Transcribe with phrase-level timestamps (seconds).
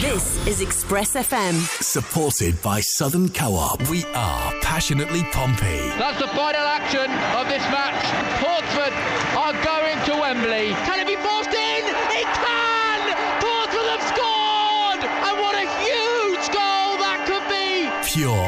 [0.00, 1.54] This is Express FM.
[1.82, 3.88] Supported by Southern Co-op.
[3.88, 5.88] We are passionately Pompey.
[5.96, 7.10] That's the final action
[7.40, 8.04] of this match.
[8.44, 8.92] Portsmouth
[9.36, 10.74] are going to Wembley.
[10.84, 11.65] Can it be forced in?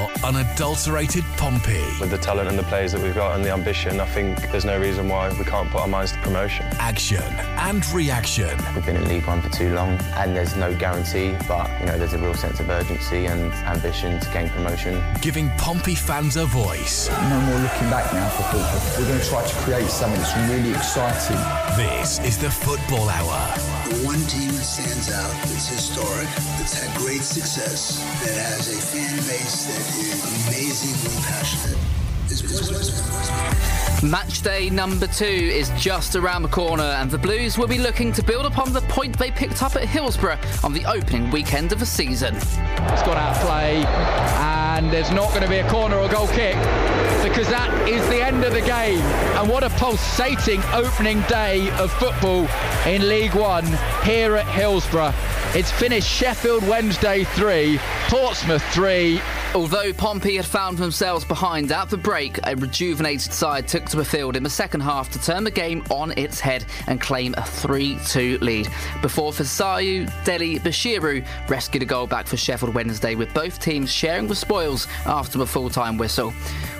[0.09, 1.84] Pure, unadulterated Pompey.
[2.00, 4.64] With the talent and the players that we've got and the ambition, I think there's
[4.64, 6.66] no reason why we can't put our minds to promotion.
[6.79, 8.56] Action and reaction.
[8.74, 11.98] We've been in League One for too long and there's no guarantee, but you know
[11.98, 15.02] there's a real sense of urgency and ambition to gain promotion.
[15.20, 17.09] Giving Pompey fans a voice.
[17.09, 18.98] No more looking back now for football.
[18.98, 21.36] We're going to try to create something that's really exciting.
[21.77, 23.77] This is the Football Hour.
[23.88, 26.28] The one team that stands out, that's historic,
[26.59, 31.78] that's had great success, that has a fan base that is amazingly passionate.
[32.30, 37.78] is Match day number two is just around the corner, and the Blues will be
[37.78, 41.73] looking to build upon the point they picked up at Hillsborough on the opening weekend
[41.73, 42.36] of the season.
[42.36, 46.28] It's got out of play, and there's not going to be a corner or goal
[46.28, 46.56] kick
[47.29, 49.01] because that is the end of the game.
[49.37, 52.48] And what a pulsating opening day of football
[52.87, 53.67] in League One
[54.03, 55.12] here at Hillsborough.
[55.55, 59.21] It's finished Sheffield Wednesday 3, Portsmouth 3,
[59.54, 64.04] Although Pompey had found themselves behind at the break, a rejuvenated side took to the
[64.04, 67.42] field in the second half to turn the game on its head and claim a
[67.42, 68.69] 3 2 lead.
[69.00, 74.28] Before Fisayo Dele Bashiru rescued a goal back for Sheffield Wednesday, with both teams sharing
[74.28, 76.30] the spoils after the full time whistle.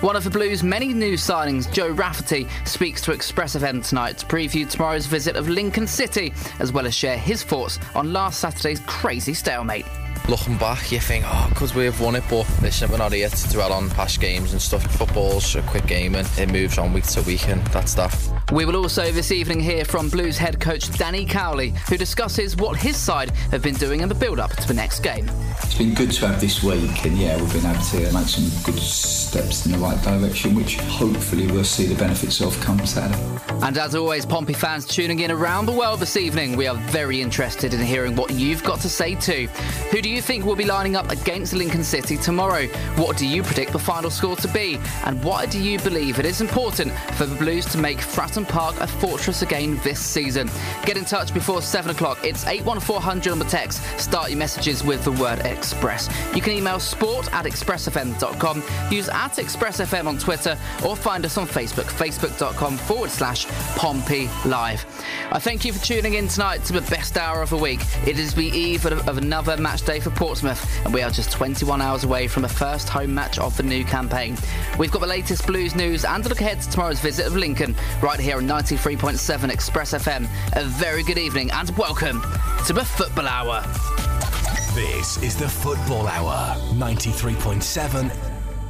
[0.01, 4.25] One of the Blues' many new signings, Joe Rafferty, speaks to Express FM tonight to
[4.27, 8.79] preview tomorrow's visit of Lincoln City, as well as share his thoughts on last Saturday's
[8.81, 9.85] crazy stalemate.
[10.29, 12.23] Looking back, you think, oh, could we have won it?
[12.29, 14.83] But listen, we're not here to dwell on past games and stuff.
[14.95, 18.38] Football's a quick game and it moves on week to week, and that's that.
[18.51, 22.75] We will also this evening hear from Blues head coach Danny Cowley, who discusses what
[22.75, 25.29] his side have been doing in the build up to the next game.
[25.61, 28.49] It's been good to have this week, and yeah, we've been able to make some
[28.63, 33.23] good steps in the right direction, which hopefully we'll see the benefits of come Saturday.
[33.61, 37.21] And as always, Pompey fans tuning in around the world this evening, we are very
[37.21, 39.47] interested in hearing what you've got to say too.
[39.91, 42.67] Who do you think will be lining up against Lincoln City tomorrow?
[42.95, 44.79] What do you predict the final score to be?
[45.05, 47.99] And why do you believe it is important for the Blues to make
[48.45, 50.49] Park a fortress again this season?
[50.85, 52.19] Get in touch before 7 o'clock.
[52.23, 53.81] It's 81400 on the text.
[53.99, 56.09] Start your messages with the word Express.
[56.35, 61.47] You can email sport at expressfm.com, use at expressfm on Twitter, or find us on
[61.47, 63.45] Facebook, facebook.com forward slash
[63.75, 64.85] Pompey Live.
[65.31, 67.81] I thank you for tuning in tonight to the best hour of the week.
[68.07, 71.81] It is the eve of another match day for Portsmouth, and we are just 21
[71.81, 74.37] hours away from the first home match of the new campaign.
[74.77, 77.75] We've got the latest Blues news and a look ahead to tomorrow's visit of Lincoln,
[78.01, 80.27] right here on 93.7 Express FM.
[80.53, 82.21] A very good evening and welcome
[82.67, 83.61] to the Football Hour.
[84.73, 86.55] This is the Football Hour.
[86.73, 88.11] 93.7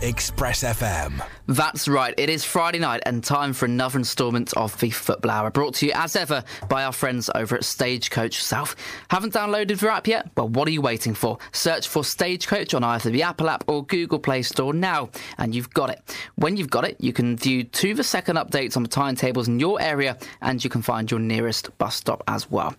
[0.02, 1.22] Express FM.
[1.50, 5.50] That's right, it is Friday night and time for another instalment of the Football Hour,
[5.50, 8.76] brought to you as ever by our friends over at Stagecoach South.
[9.10, 10.30] Haven't downloaded the app yet?
[10.38, 11.40] Well, what are you waiting for?
[11.52, 15.10] Search for Stagecoach on either the Apple app or Google Play Store now,
[15.40, 16.16] and you've got it.
[16.36, 19.60] When you've got it, you can view to the second updates on the timetables in
[19.60, 22.76] your area, and you can find your nearest bus stop as well.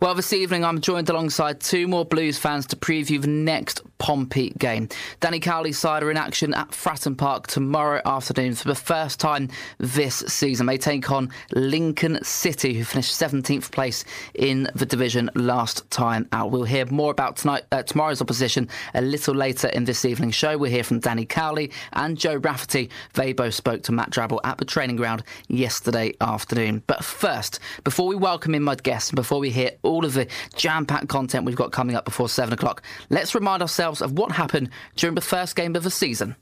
[0.00, 4.54] Well, this evening I'm joined alongside two more Blues fans to preview the next Pompey
[4.56, 4.88] game.
[5.20, 9.48] Danny Cowley's side are in action at Fratton Park tomorrow afternoon for the first time
[9.78, 10.66] this season.
[10.66, 16.50] They take on Lincoln City, who finished 17th place in the division last time out.
[16.50, 20.56] We'll hear more about tonight, uh, tomorrow's opposition a little later in this evening's show.
[20.56, 22.90] We'll hear from Danny Cowley and Joe Rafferty.
[23.14, 26.82] They both spoke to Matt Drabble at the training ground yesterday afternoon.
[26.86, 30.28] But first, before we welcome in my guests and before we hear all of the
[30.54, 34.70] jam-packed content we've got coming up before 7 o'clock, let's remind ourselves of what happened
[34.94, 36.36] during the first game of the season.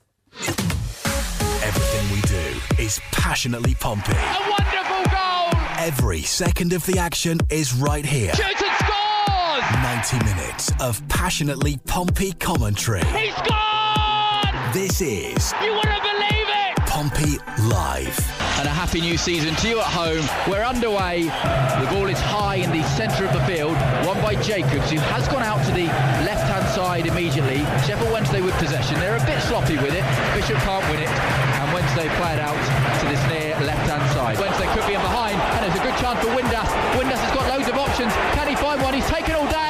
[1.65, 4.13] Everything we do is passionately Pompey.
[4.13, 5.61] A wonderful goal!
[5.79, 8.35] Every second of the action is right here.
[8.35, 10.13] Shoots and scores!
[10.13, 13.03] 90 minutes of passionately Pompey commentary.
[13.07, 14.75] He scored!
[14.75, 16.77] This is You wouldn't believe it!
[16.85, 18.34] Pompey Live.
[18.57, 20.23] And a happy new season to you at home.
[20.47, 21.27] We're underway.
[21.27, 23.75] The ball is high in the centre of the field,
[24.07, 25.91] won by Jacobs, who has gone out to the
[26.23, 27.67] left-hand side immediately.
[27.83, 28.95] Sheffield Wednesday with possession.
[29.03, 30.07] They're a bit sloppy with it.
[30.39, 32.55] Bishop can't win it, and Wednesday play it out
[33.03, 34.39] to this near left-hand side.
[34.39, 36.71] Wednesday could be in behind, and there's a good chance for Windass.
[36.95, 38.15] Windass has got loads of options.
[38.39, 38.95] Can he find one?
[38.95, 39.64] He's taken all day.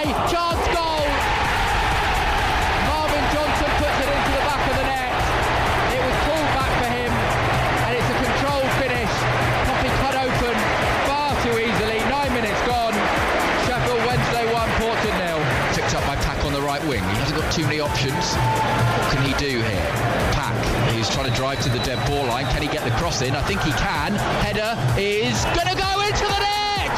[17.52, 18.34] Too many options.
[18.34, 19.86] What can he do here?
[20.32, 20.56] Pack,
[20.92, 22.46] he's trying to drive to the dead ball line.
[22.46, 23.34] Can he get the cross in?
[23.34, 24.14] I think he can.
[24.42, 26.94] Header is going to go into the net!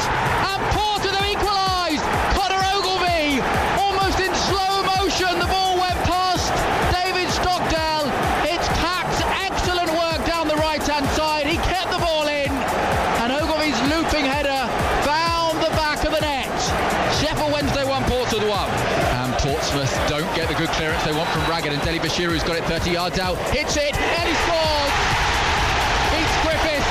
[0.51, 2.03] And Porter have equalised!
[2.37, 3.41] Connor Ogilvie,
[22.17, 24.93] Bashiru's got it 30 yards out, hits it, and he scores!
[26.09, 26.87] Beats Griffith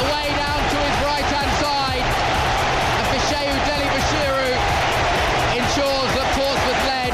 [0.00, 2.00] away down to his right-hand side.
[2.00, 4.48] And Bashiru Dele Bashiru
[5.60, 7.12] ensures that Portsmouth led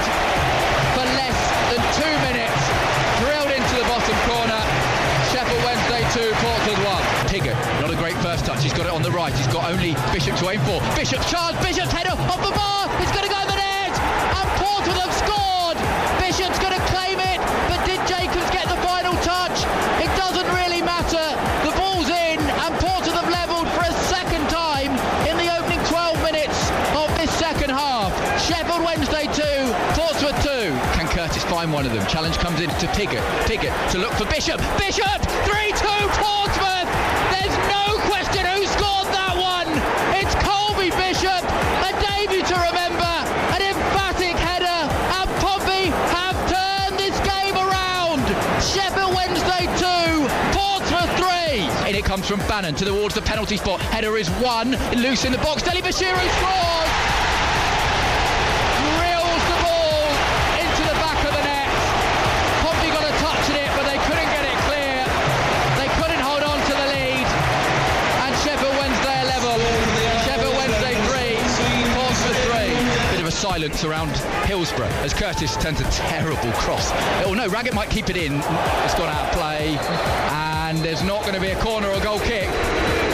[0.94, 1.38] for less
[1.74, 2.62] than two minutes.
[3.26, 4.62] Drilled into the bottom corner.
[5.34, 7.26] Sheffield Wednesday 2, Portsmouth 1.
[7.26, 8.62] Pigott, not a great first touch.
[8.62, 9.34] He's got it on the right.
[9.34, 10.78] He's got only Bishop to aim for.
[10.94, 11.58] Bishop charge.
[11.66, 12.86] Bishop's header off the bar.
[13.02, 13.37] It's going to go
[31.58, 32.06] Find one of them?
[32.06, 33.18] Challenge comes in to Pigott.
[33.42, 34.62] Pigott to look for Bishop.
[34.78, 35.18] Bishop!
[35.42, 36.86] 3 2 Portsmouth!
[37.34, 39.66] There's no question who scored that one!
[40.14, 41.42] It's Colby Bishop!
[41.82, 43.10] A debut to remember!
[43.50, 44.86] An emphatic header!
[45.18, 48.22] And Pompey have turned this game around!
[48.62, 51.90] Sheffield Wednesday 2, Portsmouth 3!
[51.90, 53.80] In it comes from Bannan towards the wards, the penalty spot.
[53.80, 55.64] Header is one, loose in the box.
[55.64, 57.17] Dele Bashiru scores!
[73.58, 74.16] Silence around
[74.46, 76.92] Hillsborough as Curtis turns a terrible cross.
[77.24, 78.34] Oh no, Raggett might keep it in.
[78.34, 79.76] It's gone out of play.
[80.30, 82.48] And there's not going to be a corner or goal kick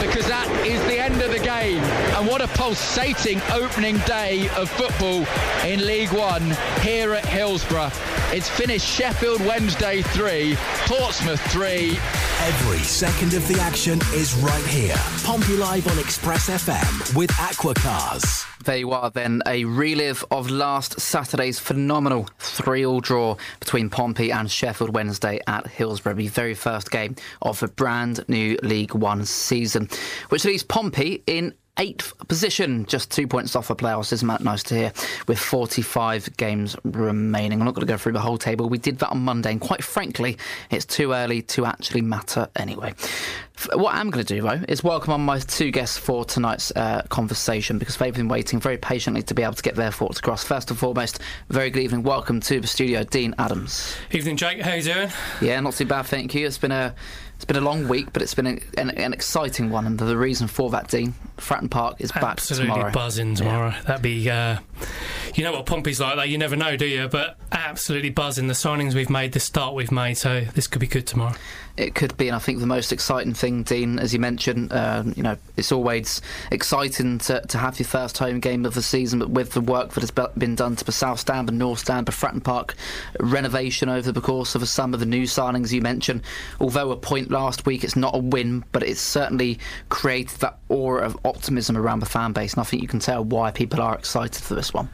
[0.03, 1.83] because that is the end of the game.
[2.15, 5.25] And what a pulsating opening day of football
[5.65, 7.91] in League One here at Hillsborough.
[8.31, 10.57] It's finished Sheffield Wednesday 3,
[10.87, 11.97] Portsmouth 3.
[12.43, 14.97] Every second of the action is right here.
[15.23, 18.54] Pompey Live on Express FM with Aquacars.
[18.65, 24.33] There you are, then, a relive of last Saturday's phenomenal 3 all draw between Pompey
[24.33, 29.27] and Sheffield Wednesday at Hillsborough, the very first game of the brand new League One
[29.27, 29.91] season,
[30.31, 34.13] which leaves Pompey in eighth position, just two points off the playoffs.
[34.13, 34.93] Isn't that nice to hear?
[35.27, 37.61] With 45 games remaining.
[37.61, 38.69] I'm not going to go through the whole table.
[38.69, 40.39] We did that on Monday, and quite frankly,
[40.71, 42.95] it's too early to actually matter anyway.
[43.73, 47.03] What I'm going to do, though, is welcome on my two guests for tonight's uh,
[47.09, 50.45] conversation because they've been waiting very patiently to be able to get their thoughts across.
[50.45, 52.03] First and foremost, very good evening.
[52.03, 53.97] Welcome to the studio, Dean Adams.
[54.11, 54.61] Evening, Jake.
[54.61, 55.11] How you doing?
[55.41, 56.47] Yeah, not too bad, thank you.
[56.47, 56.95] It's been a
[57.37, 60.17] it's been a long week, but it's been a, an, an, exciting one, and the
[60.17, 62.93] reason for that, Dean, Fratton Park is back Absolutely tomorrow.
[62.93, 63.71] buzzing tomorrow.
[63.71, 63.83] Yeah.
[63.83, 64.59] That'd be, uh,
[65.35, 66.17] you know what Pompey's like.
[66.17, 67.09] That you never know, do you?
[67.09, 68.47] But absolutely buzzing.
[68.47, 71.35] The signings we've made, the start we've made, so this could be good tomorrow.
[71.77, 75.13] It could be, and I think the most exciting thing, Dean, as you mentioned, um,
[75.17, 76.23] you know, it's always
[76.53, 79.93] exciting to, to have your first home game of the season, but with the work
[79.95, 82.77] that has been done to the South Stand and North Stand, the Fratton Park
[83.19, 86.23] renovation over the course of some of the new signings you mentioned,
[86.61, 91.05] although a point last week, it's not a win, but it's certainly created that aura
[91.05, 93.97] of optimism around the fan base, and I think you can tell why people are
[93.97, 94.89] excited for this one.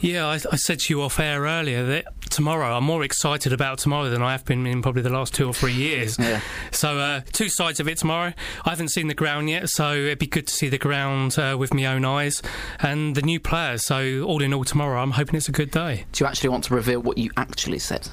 [0.00, 3.78] Yeah, I, I said to you off air earlier that tomorrow I'm more excited about
[3.78, 6.18] tomorrow than I have been in probably the last two or three years.
[6.24, 6.40] Yeah.
[6.70, 8.32] So uh, two sides of it tomorrow.
[8.64, 11.56] I haven't seen the ground yet, so it'd be good to see the ground uh,
[11.58, 12.40] with my own eyes
[12.80, 13.84] and the new players.
[13.84, 16.06] So all in all, tomorrow I'm hoping it's a good day.
[16.12, 18.08] Do you actually want to reveal what you actually said?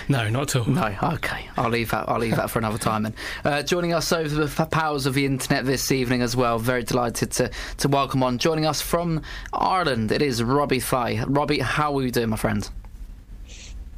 [0.07, 0.65] no, not at all.
[0.65, 0.95] No.
[1.15, 2.07] Okay, I'll leave that.
[2.07, 3.05] I'll leave that for another time.
[3.07, 6.59] And uh, joining us over the powers of the internet this evening as well.
[6.59, 8.37] Very delighted to to welcome on.
[8.37, 11.23] Joining us from Ireland, it is Robbie Fahy.
[11.27, 12.69] Robbie, how are you doing, my friend?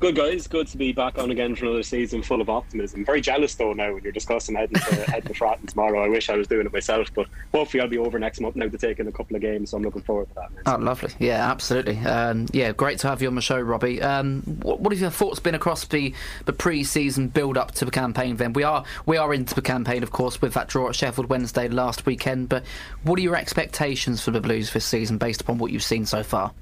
[0.02, 3.06] Good guys, good to be back on again for another season full of optimism.
[3.06, 6.04] Very jealous though now when you're discussing heading to heading to Fratton tomorrow.
[6.04, 8.68] I wish I was doing it myself, but hopefully I'll be over next month now
[8.68, 9.70] to take in a couple of games.
[9.70, 10.50] So I'm looking forward to that.
[10.66, 11.12] Oh, lovely!
[11.20, 12.00] Yeah, absolutely.
[12.00, 14.02] Um, yeah, great to have you on the show, Robbie.
[14.02, 16.16] Um, what, what, have your thoughts been across the
[16.46, 18.38] the pre-season build up to the campaign?
[18.38, 21.30] Then we are we are into the campaign, of course, with that draw at Sheffield
[21.30, 22.50] Wednesday last weekend.
[22.50, 22.64] But
[23.04, 26.24] what are your expectations for the Blues this season, based upon what you've seen so
[26.24, 26.54] far?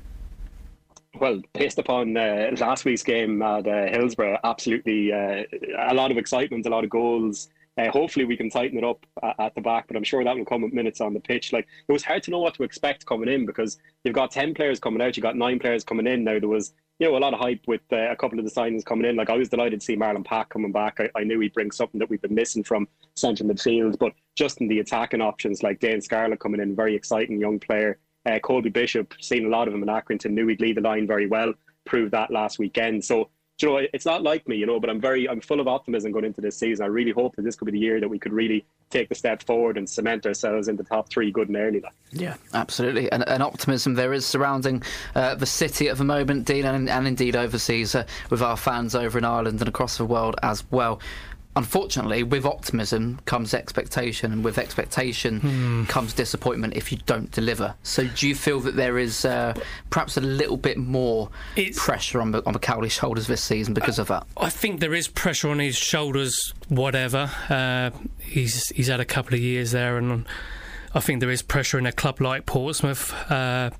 [1.19, 5.43] Well, based upon uh, last week's game at uh, Hillsborough, absolutely uh,
[5.77, 7.49] a lot of excitement, a lot of goals.
[7.77, 10.35] Uh, hopefully, we can tighten it up at, at, the back, but I'm sure that
[10.35, 11.53] will come with minutes on the pitch.
[11.53, 14.53] Like it was hard to know what to expect coming in because you've got ten
[14.53, 16.23] players coming out, you've got nine players coming in.
[16.23, 18.51] Now there was you know a lot of hype with uh, a couple of the
[18.51, 19.15] signings coming in.
[19.15, 20.99] Like I was delighted to see Marlon Pack coming back.
[20.99, 24.59] I, I knew he'd bring something that we've been missing from central midfield, but just
[24.59, 27.97] in the attacking options, like Dane Scarlett coming in, very exciting young player.
[28.29, 31.07] Uh, Colby Bishop, seen a lot of him in Accrington, knew he'd lead the line
[31.07, 31.53] very well.
[31.86, 33.03] Proved that last weekend.
[33.03, 33.29] So
[33.62, 36.12] you know, it's not like me, you know, but I'm very, I'm full of optimism
[36.12, 36.86] going into this season.
[36.86, 39.15] I really hope that this could be the year that we could really take the
[39.15, 41.81] step forward and cement ourselves in the top three good and early.
[41.81, 41.93] Like.
[42.12, 43.12] Yeah, absolutely.
[43.12, 44.83] And, and optimism there is surrounding
[45.15, 48.95] uh, the city at the moment, Dean, and, and indeed overseas uh, with our fans
[48.95, 51.00] over in Ireland and across the world as well
[51.56, 55.84] unfortunately, with optimism comes expectation, and with expectation hmm.
[55.86, 57.75] comes disappointment if you don't deliver.
[57.84, 59.53] So, do you feel that there is uh,
[59.89, 64.03] perhaps a little bit more it's, pressure on, on McCowley's shoulders this season because I,
[64.03, 64.27] of that?
[64.38, 67.32] I think there is pressure on his shoulders, whatever.
[67.50, 70.25] Uh, he's, he's had a couple of years there, and
[70.94, 73.13] I think there is pressure in a club like Portsmouth.
[73.29, 73.72] Uh,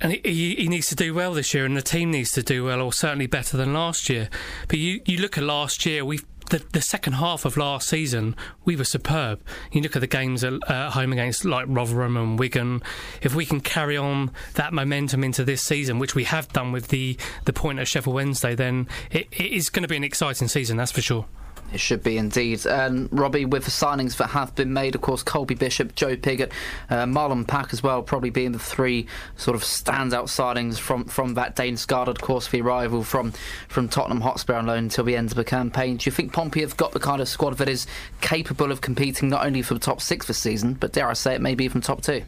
[0.00, 2.64] and he, he, needs to do well this year, and the team needs to do
[2.64, 4.28] well, or certainly better than last year.
[4.68, 8.36] But you, you look at last year, we the, the second half of last season,
[8.64, 9.40] we were superb.
[9.70, 12.82] You look at the games at home against like Rotherham and Wigan.
[13.22, 16.88] If we can carry on that momentum into this season, which we have done with
[16.88, 20.48] the, the point at Sheffield Wednesday, then it, it is going to be an exciting
[20.48, 21.26] season, that's for sure.
[21.72, 22.66] It should be indeed.
[22.66, 26.52] And Robbie, with the signings that have been made, of course, Colby Bishop, Joe Pigott,
[26.90, 31.34] uh, Marlon Pack as well, probably being the three sort of standout signings from, from
[31.34, 33.32] that Dane Scarlett, of course, the arrival from,
[33.68, 35.96] from Tottenham Hotspur on loan until the end of the campaign.
[35.96, 37.86] Do you think Pompey have got the kind of squad that is
[38.20, 41.34] capable of competing not only for the top six this season, but dare I say
[41.34, 42.22] it, maybe even top two?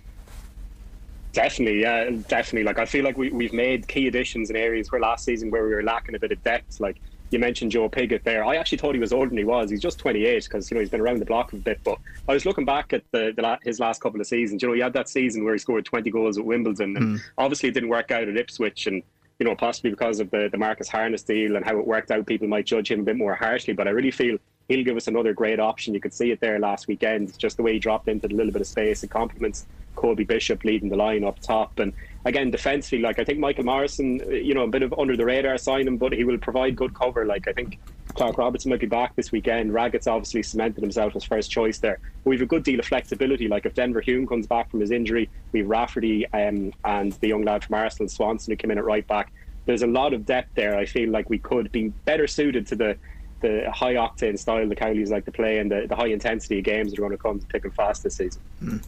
[1.35, 2.63] Definitely, yeah, definitely.
[2.63, 5.67] Like I feel like we, we've made key additions in areas where last season where
[5.67, 6.79] we were lacking a bit of depth.
[6.79, 8.45] Like you mentioned Joe Pigott there.
[8.45, 9.71] I actually thought he was older than he was.
[9.71, 11.81] He's just 28 because you know he's been around the block a bit.
[11.83, 14.63] But I was looking back at the, the, his last couple of seasons.
[14.63, 17.21] You know, he had that season where he scored 20 goals at Wimbledon, and mm.
[17.39, 19.03] obviously it didn't work out at Ipswich, and
[19.39, 22.27] you know possibly because of the the Marcus Harness deal and how it worked out,
[22.27, 23.75] people might judge him a bit more harshly.
[23.75, 25.95] But I really feel he'll give us another great option.
[25.95, 28.53] You could see it there last weekend, just the way he dropped into a little
[28.53, 29.03] bit of space.
[29.03, 31.93] It complements Colby Bishop leading the line up top, and
[32.25, 35.59] again, defensively, like I think Michael Morrison, you know, a bit of under the radar
[35.59, 37.25] signing, but he will provide good cover.
[37.25, 37.79] Like I think
[38.15, 39.75] Clark Robertson might be back this weekend.
[39.75, 41.99] Raggett's obviously cemented himself as first choice there.
[42.23, 43.49] But we've a good deal of flexibility.
[43.49, 47.43] Like if Denver Hume comes back from his injury, we've Rafferty um, and the young
[47.43, 49.33] lad from Arsenal, Swanson, who came in at right back.
[49.67, 50.77] There's a lot of depth there.
[50.77, 52.97] I feel like we could be better suited to the
[53.45, 56.65] the high octane style the Cowleys like to play and the, the high intensity of
[56.65, 58.41] games that are going to come thick and fast this season.
[58.63, 58.83] Mm.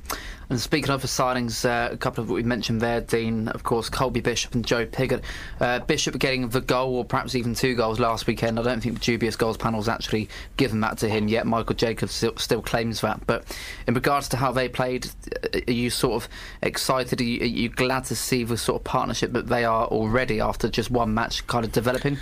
[0.48, 3.64] And speaking of the signings, uh, a couple of what we mentioned there, Dean, of
[3.64, 5.22] course, Colby Bishop and Joe Pigott.
[5.60, 8.58] Uh, Bishop getting the goal, or perhaps even two goals last weekend.
[8.58, 11.46] I don't think the dubious goals panel's actually given that to him yet.
[11.46, 13.26] Michael Jacobs still, still, claims that.
[13.26, 13.44] But
[13.88, 16.28] in regards to how they played, uh, are you sort of
[16.62, 17.20] excited?
[17.20, 20.40] Are you, are you glad to see the sort of partnership that they are already
[20.40, 22.18] after just one match kind of developing?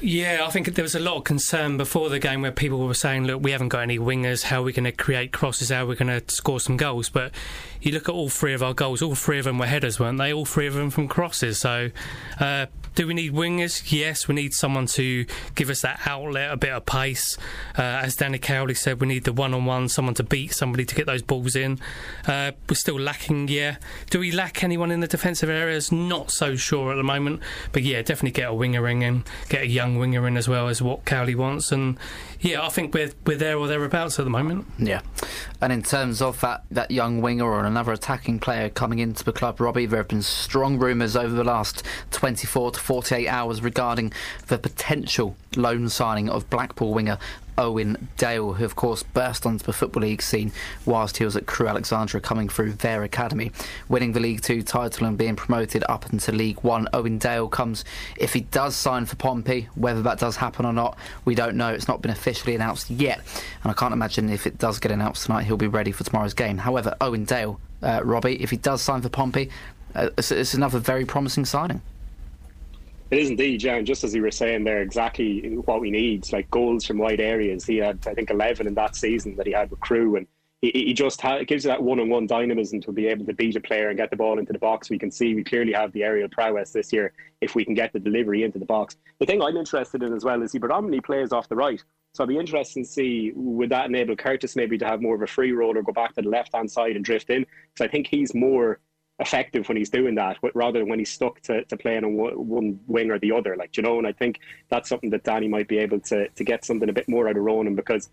[0.00, 2.92] Yeah, I think there was a lot of concern before the game where people were
[2.92, 5.84] saying, look, we haven't got any wingers, how are we going to create crosses, how
[5.84, 7.08] are we going to score some goals?
[7.08, 7.32] But
[7.80, 10.18] you look at all three of our goals, all three of them were headers, weren't
[10.18, 10.34] they?
[10.34, 11.58] All three of them from crosses.
[11.58, 11.90] So
[12.38, 13.92] uh, do we need wingers?
[13.92, 17.38] Yes, we need someone to give us that outlet, a bit of pace.
[17.78, 20.84] Uh, as Danny Cowley said, we need the one on one, someone to beat somebody
[20.84, 21.78] to get those balls in.
[22.26, 23.76] Uh, we're still lacking, yeah.
[24.10, 25.92] Do we lack anyone in the defensive areas?
[25.92, 27.40] Not so sure at the moment.
[27.70, 28.96] But yeah, definitely get a winger in
[29.48, 31.72] get a young winger in as well as what Cowley wants.
[31.72, 31.98] And
[32.40, 34.66] yeah, I think we're, we're there or thereabouts at the moment.
[34.78, 35.00] Yeah.
[35.60, 39.32] And in terms of that, that young winger or another attacking player coming into the
[39.32, 44.12] club, Robbie, there have been strong rumours over the last 24 to 48 hours regarding
[44.48, 47.18] the potential loan signing of Blackpool winger
[47.58, 50.52] Owen Dale, who of course burst onto the Football League scene
[50.84, 53.52] whilst he was at Crewe Alexandra coming through their academy.
[53.88, 57.84] Winning the League Two title and being promoted up into League One, Owen Dale comes,
[58.16, 61.72] if he does sign for Pompey, whether that does happen or not, we don't know.
[61.72, 63.20] It's not been officially announced yet,
[63.62, 66.34] and I can't imagine if it does get announced tonight, he'll be ready for tomorrow's
[66.34, 66.58] game.
[66.58, 69.50] However, Owen Dale, uh, Robbie, if he does sign for Pompey,
[69.94, 71.80] uh, it's, it's another very promising signing.
[73.10, 73.76] It is indeed, yeah.
[73.76, 77.20] And just as you were saying there, exactly what we need, like goals from wide
[77.20, 77.64] areas.
[77.64, 80.16] He had, I think, 11 in that season that he had with Crewe.
[80.16, 80.26] And
[80.60, 83.32] he, he just ha- gives you that one on one dynamism to be able to
[83.32, 84.90] beat a player and get the ball into the box.
[84.90, 87.92] We can see we clearly have the aerial prowess this year if we can get
[87.92, 88.96] the delivery into the box.
[89.20, 91.82] The thing I'm interested in as well is he predominantly plays off the right.
[92.14, 95.22] So I'd be interested to see would that enable Curtis maybe to have more of
[95.22, 97.46] a free roll or go back to the left hand side and drift in?
[97.74, 98.80] Because I think he's more
[99.18, 102.78] effective when he's doing that rather than when he's stuck to, to playing on one
[102.86, 105.68] wing or the other like you know and I think that's something that Danny might
[105.68, 108.10] be able to to get something a bit more out of Ronan because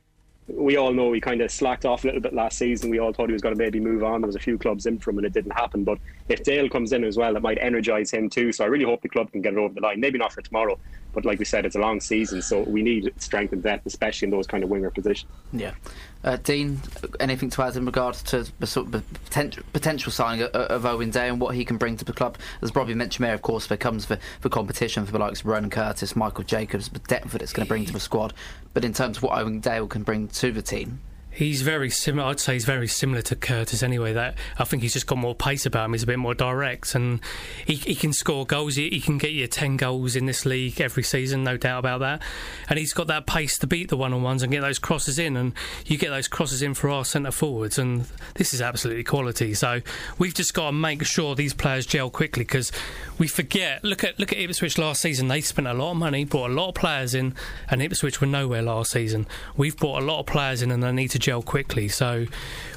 [0.47, 2.89] we all know he kind of slacked off a little bit last season.
[2.89, 4.21] We all thought he was going to maybe move on.
[4.21, 5.83] There was a few clubs in from, and it didn't happen.
[5.83, 8.51] But if Dale comes in as well, it might energise him too.
[8.51, 9.99] So I really hope the club can get it over the line.
[9.99, 10.77] Maybe not for tomorrow,
[11.13, 14.25] but like we said, it's a long season, so we need strength and depth, especially
[14.27, 15.31] in those kind of winger positions.
[15.53, 15.73] Yeah.
[16.23, 16.79] Uh, Dean,
[17.19, 21.53] anything to add in regards to the potential, potential signing of, Owen Dale and what
[21.53, 22.37] he can bring to the club?
[22.61, 25.47] As Robbie mentioned there, of course, there comes for, for competition for the likes of
[25.47, 28.33] Ronan Curtis, Michael Jacobs, the depth that it's going to bring to the squad.
[28.73, 31.01] But in terms of what Owen Dale can bring to the team,
[31.33, 32.29] He's very similar.
[32.29, 34.13] I'd say he's very similar to Curtis anyway.
[34.13, 35.93] That I think he's just got more pace about him.
[35.93, 37.19] He's a bit more direct, and
[37.65, 38.75] he, he can score goals.
[38.75, 42.01] He, he, can get you ten goals in this league every season, no doubt about
[42.01, 42.21] that.
[42.69, 45.17] And he's got that pace to beat the one on ones and get those crosses
[45.17, 45.35] in.
[45.35, 45.53] And
[45.87, 49.55] you get those crosses in for our centre forwards, and this is absolutely quality.
[49.55, 49.81] So
[50.19, 52.71] we've just got to make sure these players gel quickly because
[53.17, 53.83] we forget.
[53.83, 55.29] Look at look at Ipswich last season.
[55.29, 57.33] They spent a lot of money, brought a lot of players in,
[57.69, 59.25] and Ipswich were nowhere last season.
[59.57, 61.87] We've brought a lot of players in, and they need to gel quickly.
[61.87, 62.25] So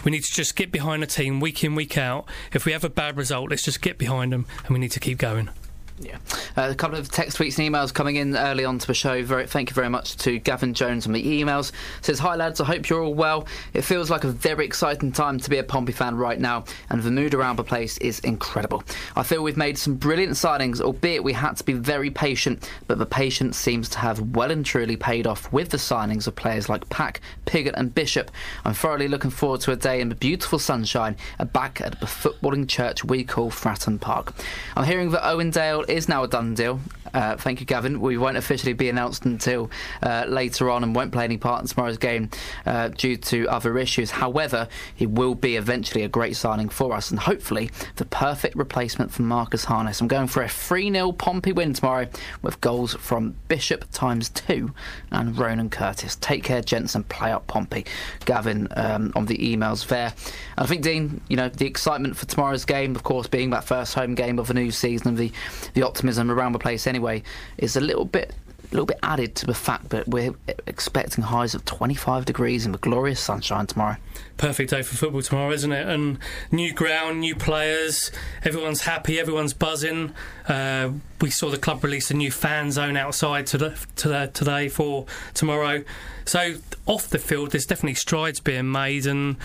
[0.05, 2.27] we need to just get behind the team week in, week out.
[2.53, 5.01] If we have a bad result, let's just get behind them and we need to
[5.01, 5.51] keep going.
[5.99, 6.19] Yeah.
[6.57, 9.23] Uh, a couple of text tweets and emails coming in early on to the show.
[9.23, 11.73] Very, thank you very much to Gavin Jones on the emails.
[12.03, 13.47] Says, Hi lads, I hope you're all well.
[13.73, 17.03] It feels like a very exciting time to be a Pompey fan right now, and
[17.03, 18.85] the mood around the place is incredible.
[19.17, 22.99] I feel we've made some brilliant signings, albeit we had to be very patient, but
[22.99, 26.69] the patience seems to have well and truly paid off with the signings of players
[26.69, 28.31] like Pack, Pigott, and Bishop.
[28.67, 31.17] I'm thoroughly looking forward to a day in the beautiful sunshine,
[31.53, 34.35] back at the footballing church we call Fratton Park.
[34.77, 36.81] I'm hearing that Owen Dale is now a done deal.
[37.15, 38.01] Uh, thank you, Gavin.
[38.01, 39.71] We won't officially be announced until
[40.03, 42.31] uh, later on and won't play any part in tomorrow's game
[42.67, 44.11] uh, due to other issues.
[44.11, 49.13] However, he will be eventually a great signing for us and hopefully the perfect replacement
[49.13, 50.01] for Marcus Harness.
[50.01, 52.07] I'm going for a 3 0 Pompey win tomorrow
[52.43, 54.73] with goals from Bishop times two
[55.11, 56.17] and Ronan Curtis.
[56.17, 57.87] Take care, gents, and play up Pompey.
[58.27, 60.13] Gavin um, on the emails there.
[60.57, 63.65] And I think, Dean, you know, the excitement for tomorrow's game, of course, being that
[63.65, 65.33] first home game of a new season the,
[65.77, 67.23] the optimism around the place anyway,
[67.59, 68.33] is a little bit
[68.71, 70.35] little bit added to the fact that we're
[70.67, 73.97] expecting highs of 25 degrees in the glorious sunshine tomorrow.
[74.37, 75.89] Perfect day for football tomorrow, isn't it?
[75.89, 76.19] And
[76.51, 78.11] new ground, new players,
[78.45, 80.13] everyone's happy, everyone's buzzing.
[80.49, 85.83] Uh, we saw the club release a new fan zone outside today, today for tomorrow.
[86.27, 89.37] So off the field, there's definitely strides being made, and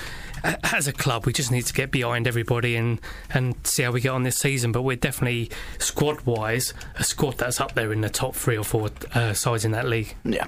[0.43, 2.99] as a club, we just need to get behind everybody and,
[3.34, 4.71] and see how we get on this season.
[4.71, 8.63] But we're definitely squad wise a squad that's up there in the top three or
[8.63, 10.15] four uh, sides in that league.
[10.24, 10.47] Yeah.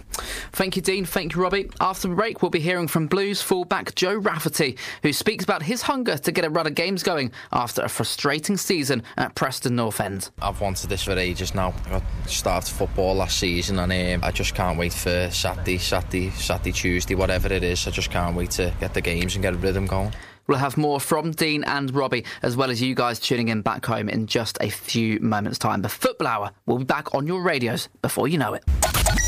[0.51, 1.05] Thank you, Dean.
[1.05, 1.69] Thank you, Robbie.
[1.79, 5.83] After the break, we'll be hearing from Blues fullback Joe Rafferty, who speaks about his
[5.83, 9.99] hunger to get a run of games going after a frustrating season at Preston North
[9.99, 10.29] End.
[10.41, 11.73] I've wanted this for ages now.
[11.87, 16.71] I started football last season, and um, I just can't wait for Saturday, Saturday, Saturday,
[16.71, 17.87] Tuesday, whatever it is.
[17.87, 20.13] I just can't wait to get the games and get a rhythm going.
[20.47, 23.85] We'll have more from Dean and Robbie, as well as you guys tuning in back
[23.85, 25.81] home in just a few moments' time.
[25.81, 28.63] The Football Hour will be back on your radios before you know it.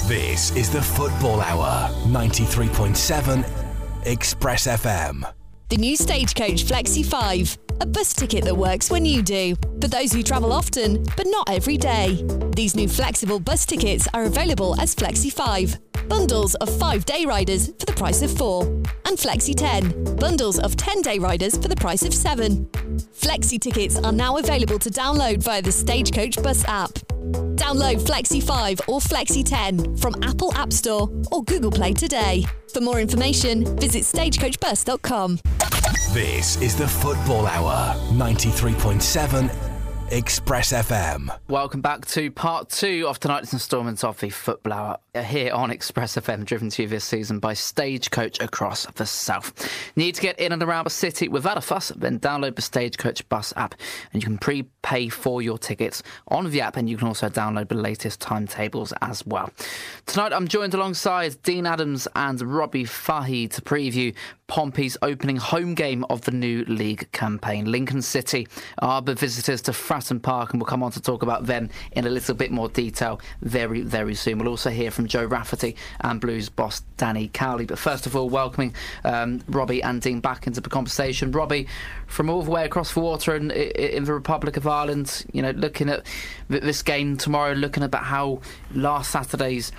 [0.07, 5.31] This is the Football Hour, 93.7 Express FM.
[5.69, 10.11] The new Stagecoach Flexi 5, a bus ticket that works when you do, for those
[10.11, 12.23] who travel often, but not every day.
[12.55, 17.67] These new flexible bus tickets are available as Flexi 5, bundles of 5 day riders
[17.79, 18.63] for the price of 4,
[19.05, 22.65] and Flexi 10, bundles of 10 day riders for the price of 7.
[23.13, 26.91] Flexi tickets are now available to download via the Stagecoach Bus app.
[27.55, 32.45] Download Flexi 5 or Flexi 10 from Apple App Store or Google Play today.
[32.71, 35.39] For more information, visit stagecoachbus.com.
[36.11, 39.74] This is the Football Hour, 93.7
[40.11, 41.35] Express FM.
[41.47, 45.71] Welcome back to part two of tonight's instalment of the Football Hour uh, here on
[45.71, 49.67] Express FM, driven to you this season by Stagecoach across the south.
[49.95, 51.91] Need to get in and around the city without a fuss?
[51.95, 53.73] Then download the Stagecoach bus app
[54.13, 57.69] and you can prepay for your tickets on the app and you can also download
[57.69, 59.49] the latest timetables as well.
[60.05, 64.13] Tonight I'm joined alongside Dean Adams and Robbie Fahy to preview
[64.47, 67.71] Pompey's opening home game of the new league campaign.
[67.71, 71.45] Lincoln City are the visitors to Fratton Park, and we'll come on to talk about
[71.45, 74.39] them in a little bit more detail very, very soon.
[74.39, 77.65] We'll also hear from Joe Rafferty and Blues boss Danny Cowley.
[77.65, 81.31] But first of all, welcoming um, Robbie and Dean back into the conversation.
[81.31, 81.67] Robbie,
[82.07, 85.51] from all the way across the water in, in the Republic of Ireland, you know,
[85.51, 86.05] looking at
[86.49, 88.41] this game tomorrow, looking about how
[88.73, 89.71] last Saturday's,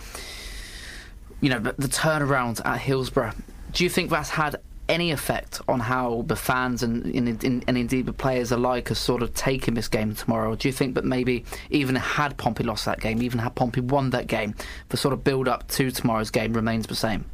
[1.41, 3.35] you know, the turnaround at Hillsborough
[3.77, 4.57] do you think that's had
[4.89, 9.23] any effect on how the fans and, and, and indeed the players alike are sort
[9.23, 10.53] of taking this game tomorrow?
[10.53, 13.81] Or do you think that maybe even had Pompey lost that game, even had Pompey
[13.81, 14.55] won that game,
[14.89, 17.25] the sort of build up to tomorrow's game remains the same?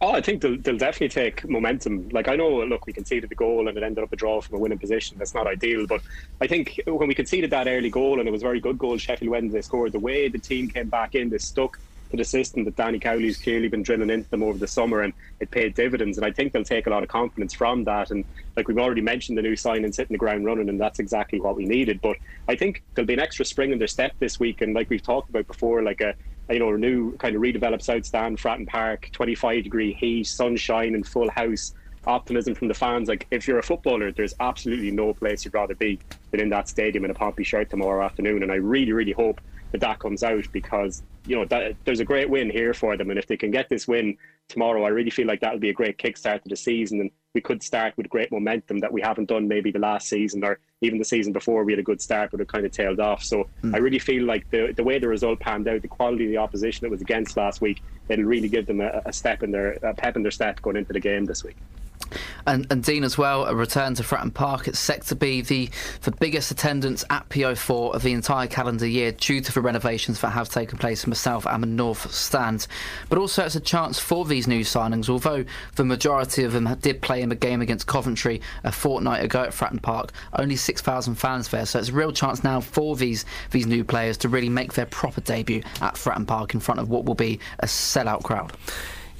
[0.00, 2.08] Oh, I think they'll, they'll definitely take momentum.
[2.08, 4.56] Like I know, look, we conceded the goal and it ended up a draw from
[4.56, 5.16] a winning position.
[5.16, 6.00] That's not ideal, but
[6.40, 8.98] I think when we conceded that early goal and it was a very good goal,
[8.98, 9.92] Sheffield Wednesday scored.
[9.92, 11.78] The way the team came back in, they stuck
[12.12, 15.12] to the system that Danny Cowley's clearly been drilling into them over the summer, and
[15.40, 16.18] it paid dividends.
[16.18, 18.10] And I think they'll take a lot of confidence from that.
[18.10, 18.24] And
[18.56, 21.56] like we've already mentioned, the new signings hitting the ground running, and that's exactly what
[21.56, 22.00] we needed.
[22.00, 22.16] But
[22.48, 25.02] I think there'll be an extra spring in their step this week, and like we've
[25.02, 26.14] talked about before, like a
[26.50, 30.94] you know, a new kind of redeveloped South Stand, Fratton Park, 25 degree heat, sunshine,
[30.94, 31.74] and full house.
[32.04, 33.08] Optimism from the fans.
[33.08, 36.00] Like, if you're a footballer, there's absolutely no place you'd rather be
[36.32, 38.42] than in that stadium in a Pompey shirt tomorrow afternoon.
[38.42, 39.40] And I really, really hope
[39.72, 43.10] that that comes out because you know that there's a great win here for them,
[43.10, 44.16] and if they can get this win
[44.48, 47.40] tomorrow, I really feel like that'll be a great kickstart to the season, and we
[47.40, 50.98] could start with great momentum that we haven't done maybe the last season or even
[50.98, 51.64] the season before.
[51.64, 53.24] We had a good start, but it kind of tailed off.
[53.24, 53.74] So mm.
[53.74, 56.38] I really feel like the the way the result panned out, the quality of the
[56.38, 59.72] opposition that was against last week, it'll really give them a, a step in their
[59.82, 61.56] a pep in their step going into the game this week.
[62.46, 64.68] And, and Dean as well, a return to Fratton Park.
[64.68, 65.70] It's set to be the,
[66.02, 70.30] the biggest attendance at PO4 of the entire calendar year due to the renovations that
[70.30, 72.68] have taken place in the south and the north stands.
[73.08, 75.44] But also it's a chance for these new signings, although
[75.76, 79.50] the majority of them did play in the game against Coventry a fortnight ago at
[79.50, 80.12] Fratton Park.
[80.34, 84.16] Only 6,000 fans there, so it's a real chance now for these, these new players
[84.18, 87.38] to really make their proper debut at Fratton Park in front of what will be
[87.60, 88.52] a sellout crowd.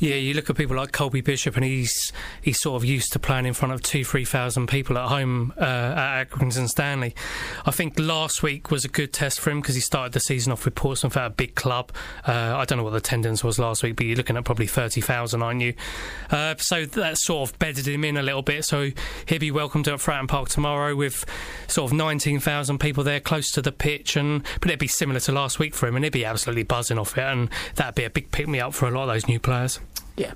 [0.02, 3.20] Yeah, you look at people like Colby Bishop, and he's he's sort of used to
[3.20, 7.14] playing in front of two, three thousand people at home uh, at Accrington Stanley.
[7.64, 10.52] I think last week was a good test for him because he started the season
[10.52, 11.92] off with Portsmouth at a big club.
[12.26, 14.66] Uh, I don't know what the attendance was last week, but you're looking at probably
[14.66, 15.72] thirty thousand, aren't you?
[16.32, 18.64] Uh, so that sort of bedded him in a little bit.
[18.64, 18.90] So
[19.26, 21.24] he'll be welcomed at Fratton Park tomorrow with
[21.68, 25.20] sort of nineteen thousand people there, close to the pitch, and but it'd be similar
[25.20, 28.02] to last week for him, and he'd be absolutely buzzing off it, and that'd be
[28.02, 29.78] a big pick me up for a lot of those new players.
[30.16, 30.34] Yeah,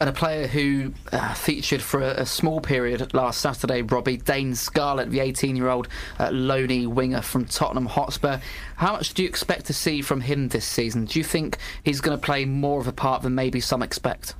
[0.00, 4.56] and a player who uh, featured for a, a, small period last Saturday, Robbie Dane
[4.56, 5.86] Scarlett, the 18-year-old
[6.18, 8.40] uh, loney winger from Tottenham Hotspur.
[8.76, 11.04] How much do you expect to see from him this season?
[11.04, 14.34] Do you think he's going to play more of a part than maybe some expect?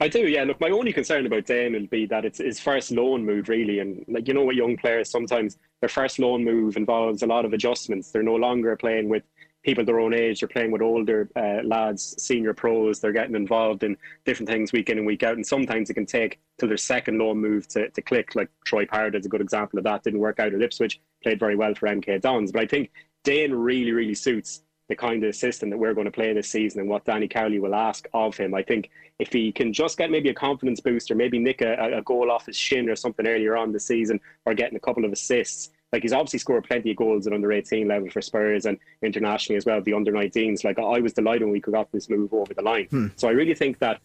[0.00, 0.44] I do, yeah.
[0.44, 3.78] Look, my only concern about Dane will be that it's his first loan move, really.
[3.78, 7.44] And, like, you know what young players, sometimes their first loan move involves a lot
[7.44, 8.10] of adjustments.
[8.10, 9.22] They're no longer playing with
[9.64, 10.40] people their own age.
[10.40, 13.00] They're playing with older uh, lads, senior pros.
[13.00, 15.36] They're getting involved in different things week in and week out.
[15.36, 18.34] And sometimes it can take till their second loan move to, to click.
[18.34, 20.04] Like Troy Parrott is a good example of that.
[20.04, 22.52] Didn't work out at Ipswich, played very well for MK Dons.
[22.52, 22.90] But I think
[23.24, 26.80] Dane really, really suits the kind of system that we're going to play this season
[26.80, 28.54] and what Danny Cowley will ask of him.
[28.54, 32.02] I think if he can just get maybe a confidence booster, maybe nick a, a
[32.02, 35.12] goal off his shin or something earlier on the season, or getting a couple of
[35.12, 38.76] assists, like he's obviously scored plenty of goals at under 18 level for Spurs and
[39.02, 40.64] internationally as well, the under 19s.
[40.64, 42.86] Like I was delighted when we got this move over the line.
[42.86, 43.06] Hmm.
[43.14, 44.00] So I really think that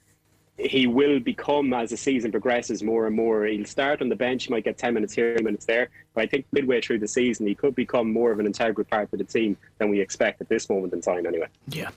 [0.60, 3.46] he will become as the season progresses more and more.
[3.46, 5.90] He'll start on the bench, he might get 10 minutes here, 10 minutes there.
[6.14, 9.10] But I think midway through the season, he could become more of an integral part
[9.14, 11.48] of the team than we expect at this moment in time, anyway.
[11.68, 11.90] Yeah.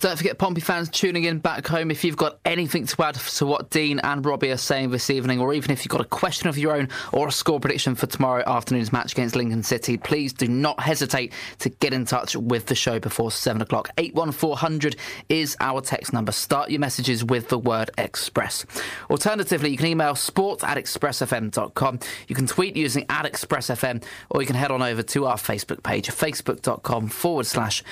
[0.00, 3.46] Don't forget, Pompey fans tuning in back home, if you've got anything to add to
[3.46, 6.48] what Dean and Robbie are saying this evening, or even if you've got a question
[6.48, 10.32] of your own or a score prediction for tomorrow afternoon's match against Lincoln City, please
[10.32, 13.90] do not hesitate to get in touch with the show before 7 o'clock.
[13.98, 14.96] 81400
[15.28, 16.32] is our text number.
[16.32, 18.64] Start your messages with the word Express.
[19.10, 21.98] Alternatively, you can email sport at expressfm.com.
[22.28, 25.82] You can tweet using at expressfm, or you can head on over to our Facebook
[25.82, 27.82] page, facebook.com forward slash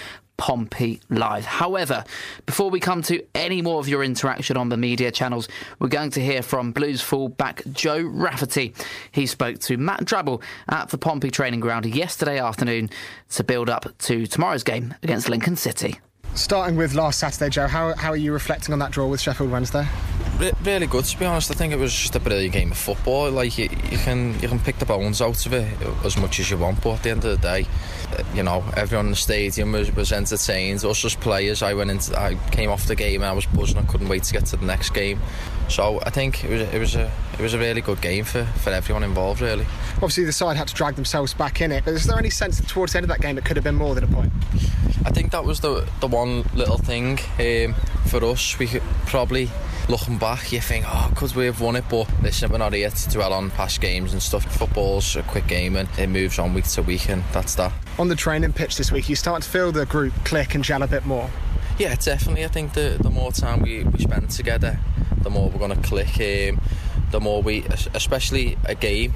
[0.40, 1.44] Pompey Live.
[1.44, 2.02] However,
[2.46, 6.08] before we come to any more of your interaction on the media channels, we're going
[6.12, 8.72] to hear from Blues fullback Joe Rafferty.
[9.12, 12.88] He spoke to Matt Drabble at the Pompey training ground yesterday afternoon
[13.32, 16.00] to build up to tomorrow's game against Lincoln City.
[16.34, 19.50] Starting with last Saturday, Joe, how, how are you reflecting on that draw with Sheffield
[19.50, 19.86] Wednesday?
[20.38, 21.50] Re- really good, to be honest.
[21.50, 23.30] I think it was just a brilliant game of football.
[23.30, 26.50] Like you, you can you can pick the bones out of it as much as
[26.50, 27.66] you want, but at the end of the day,
[28.16, 30.84] uh, you know, everyone in the stadium was, was entertained.
[30.84, 33.76] Us as players, I went into, I came off the game and I was buzzing.
[33.76, 35.20] I couldn't wait to get to the next game.
[35.68, 38.44] So I think it was it was a it was a really good game for,
[38.44, 39.40] for everyone involved.
[39.40, 39.66] Really.
[39.94, 41.84] Obviously, the side had to drag themselves back in it.
[41.84, 43.64] But is there any sense that towards the end of that game it could have
[43.64, 44.32] been more than a point?
[45.04, 47.74] I think that was the the one little thing um,
[48.06, 48.58] for us.
[48.58, 49.50] We could probably
[49.88, 51.84] looking back, you think, oh, could we have won it?
[51.90, 54.44] But listen, we're not here to dwell on past games and stuff.
[54.56, 57.72] Football's a quick game and it moves on week to week, and that's that.
[57.98, 60.82] On the training pitch this week, you start to feel the group click and gel
[60.82, 61.28] a bit more.
[61.78, 62.44] Yeah, definitely.
[62.44, 64.78] I think the, the more time we, we spend together,
[65.22, 66.20] the more we're going to click.
[66.20, 66.60] Um,
[67.10, 69.14] the more we, especially a game,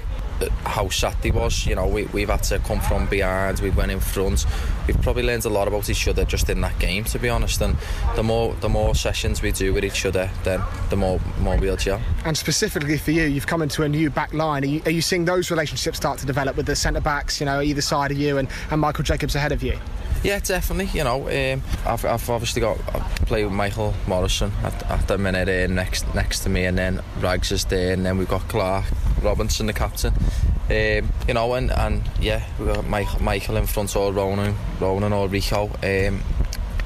[0.64, 1.66] how Saturday was.
[1.66, 4.46] You know, we, we've had to come from behind, we went in front.
[4.86, 7.60] We've probably learned a lot about each other just in that game, to be honest.
[7.60, 7.76] And
[8.16, 11.76] the more the more sessions we do with each other, then the more more we'll
[11.76, 12.00] gel.
[12.24, 14.64] And specifically for you, you've come into a new back line.
[14.64, 17.46] Are you, are you seeing those relationships start to develop with the centre backs, you
[17.46, 19.78] know, either side of you and, and Michael Jacobs ahead of you?
[20.24, 20.86] Yeah, definitely.
[20.98, 25.18] You know, um, I've, I've obviously got I play with Michael Morrison at, at the
[25.18, 28.48] minute uh, next next to me, and then Rags is there, and then we've got
[28.48, 28.86] Clark
[29.22, 30.14] Robertson, the captain.
[30.70, 35.12] Um, you know, and, and yeah, we've got Mike, Michael in front, or Ronan, Ronan
[35.12, 35.68] or Reeco.
[35.84, 36.22] Um,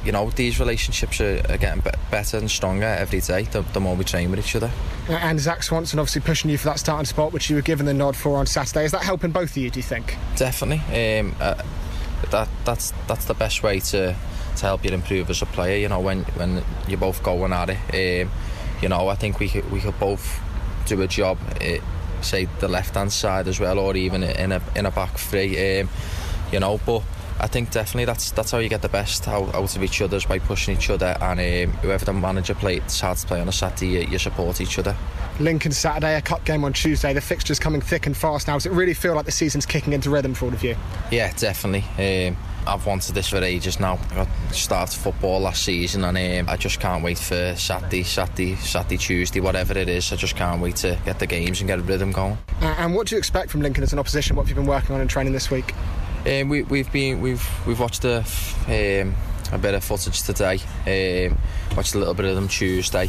[0.04, 3.80] you know, these relationships are, are getting be- better and stronger every day the, the,
[3.80, 4.70] more we train with each other.
[5.08, 7.94] And Zak Swanson obviously pushing you for that starting spot, which you were given the
[7.94, 8.84] nod for on Saturday.
[8.84, 10.16] Is that helping both of you, do you think?
[10.36, 11.18] Definitely.
[11.18, 11.62] Um, uh,
[12.30, 14.14] that that's that's the best way to
[14.56, 15.76] to help you improve as a player.
[15.76, 18.24] You know, when when you're both going at it.
[18.24, 18.30] Um,
[18.82, 20.40] you know, I think we could we could both
[20.86, 21.38] do a job.
[21.60, 21.78] Uh,
[22.20, 25.80] say the left hand side as well, or even in a in a back three.
[25.80, 25.88] Um,
[26.52, 27.02] you know, but
[27.40, 30.16] I think definitely that's that's how you get the best out, out of each other
[30.16, 33.48] is by pushing each other and um, whoever the manager play, decides to play on
[33.48, 34.96] a Saturday, you, you, support each other.
[35.40, 37.12] Lincoln Saturday, a cup game on Tuesday.
[37.12, 38.54] The fixtures coming thick and fast now.
[38.54, 40.76] Does it really feel like the season's kicking into rhythm for all of you?
[41.10, 41.84] Yeah, definitely.
[42.28, 43.98] Um, I've wanted this for ages now.
[44.10, 48.98] I started football last season and um, I just can't wait for Saturday, Saturday, Saturday,
[48.98, 50.12] Tuesday, whatever it is.
[50.12, 52.36] I just can't wait to get the games and get a rhythm going.
[52.60, 54.36] Uh, and what do you expect from Lincoln as an opposition?
[54.36, 55.72] What have you been working on in training this week?
[56.26, 58.18] Um, we, we've been we've we've watched a,
[58.66, 59.14] um,
[59.52, 60.58] a bit of footage today.
[60.84, 61.38] Um,
[61.76, 63.08] watched a little bit of them Tuesday,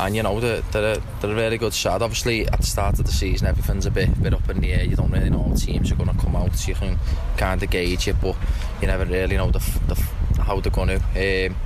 [0.00, 2.02] And you know, they're, they're, a, they're a really good side.
[2.02, 4.84] Obviously, at the start of the season, everything's a bit, bit up in the air.
[4.84, 6.68] You don't really know what teams are going to come out.
[6.68, 6.98] You can
[7.36, 8.36] kind of gauge it, but
[8.80, 9.58] you never really know the,
[9.88, 11.46] the, how they're going to.
[11.46, 11.56] Um,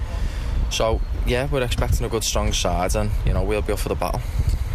[0.71, 3.91] so, yeah, we're expecting a good, strong side, and, you know, we'll be up for
[3.91, 4.23] the battle.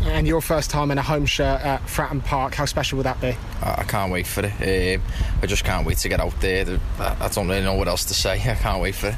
[0.08, 3.20] And your first time in a home shirt at Fratton Park, how special will that
[3.22, 3.36] be?
[3.62, 4.98] I, can't wait for it.
[4.98, 5.06] Um,
[5.42, 6.80] I just can't wait to get out there.
[6.98, 8.34] I, don't really know what else to say.
[8.52, 9.16] I can't wait for it.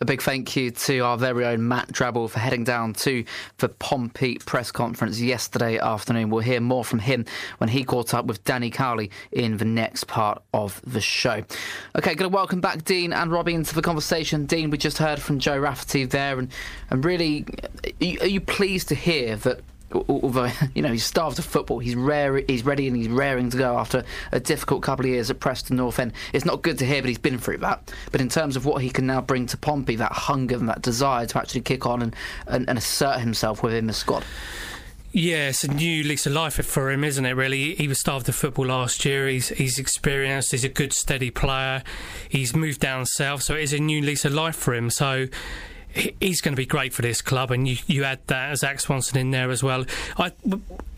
[0.00, 3.24] A big thank you to our very own Matt Drabble for heading down to
[3.58, 6.30] the Pompey press conference yesterday afternoon.
[6.30, 7.26] We'll hear more from him
[7.58, 11.44] when he caught up with Danny Cowley in the next part of the show.
[11.96, 14.46] Okay, going to welcome back Dean and Robbie into the conversation.
[14.46, 16.50] Dean, we just heard from Joe Rafferty there, and,
[16.88, 17.44] and really,
[17.84, 19.60] are you, are you pleased to hear that
[19.92, 23.56] although you know he's starved of football, he's rare, he's ready and he's raring to
[23.56, 26.12] go after a difficult couple of years at Preston North End.
[26.32, 27.92] It's not good to hear, but he's been through that.
[28.12, 30.82] But in terms of what he can now bring to Pompey, that hunger and that
[30.82, 34.24] desire to actually kick on and, and, and assert himself within the squad.
[35.12, 37.32] Yeah, it's a new lease of life for him, isn't it?
[37.32, 39.26] Really, he was starved of football last year.
[39.26, 40.52] He's he's experienced.
[40.52, 41.82] He's a good, steady player.
[42.28, 44.88] He's moved down south, so it is a new lease of life for him.
[44.88, 45.26] So
[45.94, 49.18] he's going to be great for this club, and you, you add that Zak Swanson
[49.18, 49.84] in there as well.
[50.16, 50.32] I,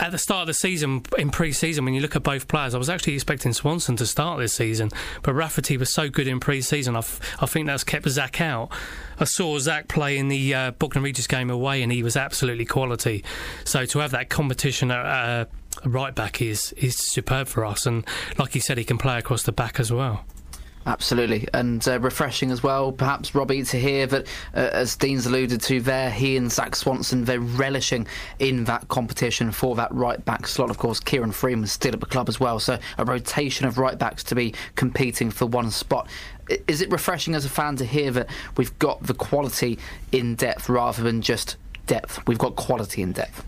[0.01, 2.79] at the start of the season, in pre-season, when you look at both players, I
[2.79, 4.91] was actually expecting Swanson to start this season,
[5.23, 8.71] but Rafferty was so good in pre-season, I, f- I think that's kept Zak out.
[9.19, 12.65] I saw Zach play in the uh, Bognor Regis game away, and he was absolutely
[12.65, 13.25] quality.
[13.65, 15.45] So to have that competition at uh,
[15.85, 18.05] right back is is superb for us, and
[18.39, 20.25] like you said, he can play across the back as well.
[20.85, 25.61] Absolutely, and uh, refreshing as well, perhaps, Robbie, to hear that, uh, as Dean's alluded
[25.63, 28.05] to there, he and Zak Swanson, they're relishing
[28.41, 30.71] in that competition for that right back slot.
[30.71, 33.97] Of course, Kieran Freeman's still at the club as well, so a rotation of right
[33.97, 36.09] backs to be competing for one spot.
[36.67, 39.79] Is it refreshing as a fan to hear that we've got the quality
[40.11, 42.27] in depth rather than just depth?
[42.27, 43.47] We've got quality in depth.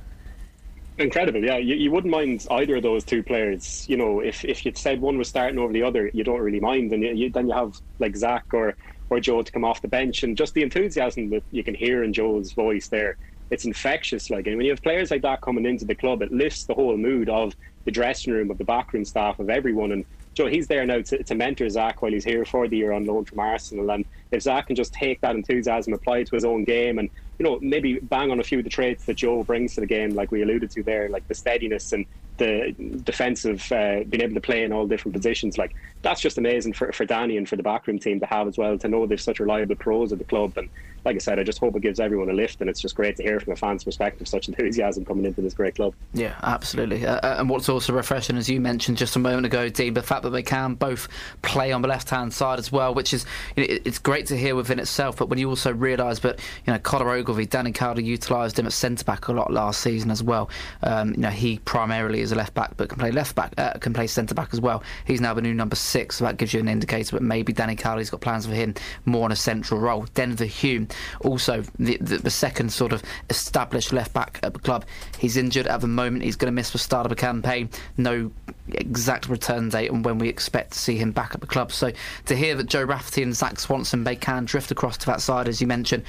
[0.96, 1.56] Incredible, yeah.
[1.56, 3.84] You, you wouldn't mind either of those two players.
[3.88, 6.60] You know, if if you'd said one was starting over the other, you don't really
[6.60, 8.76] mind, and you, you, then you have like Zak or
[9.10, 12.04] or Joe to come off the bench, and just the enthusiasm that you can hear
[12.04, 13.16] in Joe's voice there,
[13.50, 14.30] it's infectious.
[14.30, 16.74] Like, and when you have players like that coming into the club, it lifts the
[16.74, 17.54] whole mood of
[17.86, 19.90] the dressing room, of the backroom staff, of everyone.
[19.90, 20.04] And
[20.34, 23.04] Joe, he's there now to, to mentor Zak while he's here for the year on
[23.04, 23.90] loan from Arsenal.
[23.90, 27.10] And if Zak can just take that enthusiasm, apply it to his own game, and
[27.38, 29.86] you know maybe bang on a few of the traits that Joe brings to the
[29.86, 34.34] game, like we alluded to there, like the steadiness and the defensive, uh, being able
[34.34, 37.56] to play in all different positions, like that's just amazing for, for Danny and for
[37.56, 38.76] the backroom team to have as well.
[38.78, 40.68] To know there's such reliable pros at the club, and
[41.04, 43.16] like I said, I just hope it gives everyone a lift, and it's just great
[43.16, 45.94] to hear from a fan's perspective such enthusiasm coming into this great club.
[46.14, 47.06] Yeah, absolutely.
[47.06, 50.02] Uh, uh and what's also refreshing, as you mentioned just a moment ago, Dean, the
[50.02, 51.08] fact that they can both
[51.42, 54.36] play on the left hand side as well, which is you know, it's great to
[54.36, 55.16] hear within itself.
[55.16, 58.72] But when you also realise that you know Connor Ogilvie, Danny Cowley utilised him at
[58.72, 60.50] centre back a lot last season as well.
[60.82, 63.74] Um, you know he primarily as a left back, but can play left back, uh,
[63.74, 64.82] can play centre back as well.
[65.04, 67.16] He's now the new number six, so that gives you an indicator.
[67.16, 70.06] But maybe Danny Cowley's got plans for him more in a central role.
[70.14, 70.88] Denver Hume,
[71.20, 74.84] also the, the, the second sort of established left back at the club.
[75.18, 76.24] He's injured at the moment.
[76.24, 77.68] He's going to miss the start of the campaign.
[77.96, 78.30] No
[78.68, 81.70] exact return date and when we expect to see him back at the club.
[81.70, 81.92] So
[82.26, 85.48] to hear that Joe Rafferty and Zak Swanson they can drift across to that side,
[85.48, 86.04] as you mentioned,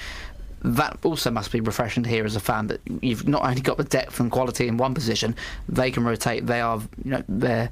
[0.65, 3.77] that also must be refreshing to hear as a fan that you've not only got
[3.77, 5.35] the depth and quality in one position,
[5.69, 6.45] they can rotate.
[6.47, 7.69] They are, you know, they're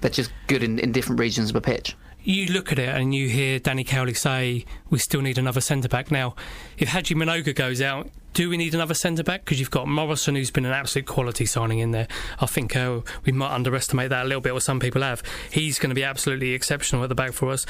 [0.00, 1.96] they're just good in, in different regions of the pitch
[2.28, 5.88] you look at it and you hear Danny Cowley say, we still need another centre
[5.88, 6.10] back.
[6.10, 6.34] Now,
[6.76, 9.44] if Haji Mnoga goes out, do we need another centre back?
[9.44, 12.06] Because you've got Morrison, who's been an absolute quality signing in there.
[12.38, 15.22] I think uh, we might underestimate that a little bit, or some people have.
[15.50, 17.64] He's going to be absolutely exceptional at the back for us.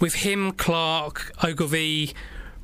[0.00, 2.14] With him, Clark, Ogilvie,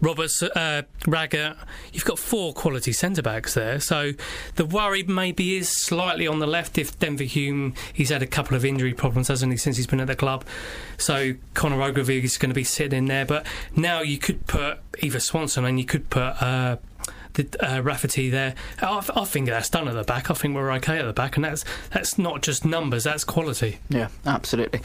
[0.04, 1.56] Roberts, uh, Raggett,
[1.92, 3.80] you've got four quality centre backs there.
[3.80, 4.12] So
[4.56, 8.56] the worry maybe is slightly on the left if Denver Hume, he's had a couple
[8.56, 10.44] of injury problems, hasn't he, since he's been at the club.
[10.98, 13.24] So Connor Ogilvie is going to be sitting in there.
[13.24, 16.42] But now you could put either Swanson and you could put.
[16.42, 16.76] Uh,
[17.34, 18.54] the uh, Rafferty there.
[18.80, 20.30] I, I, think that's done at the back.
[20.30, 23.78] I think we're okay at the back, and that's that's not just numbers, that's quality.
[23.88, 24.80] Yeah, absolutely.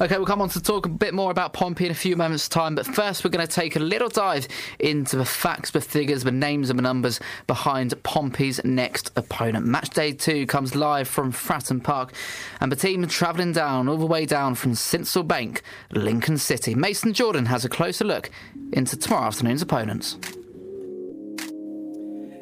[0.00, 2.48] Okay, we'll come on to talk a bit more about Pompey in a few moments'
[2.48, 6.24] time, but first we're going to take a little dive into the facts, the figures,
[6.24, 9.66] the names, and the numbers behind Pompey's next opponent.
[9.66, 12.12] Match day two comes live from Fratton Park,
[12.60, 16.74] and the team travelling down all the way down from Sincil Bank, Lincoln City.
[16.74, 18.30] Mason Jordan has a closer look
[18.72, 20.16] into tomorrow afternoon's opponents.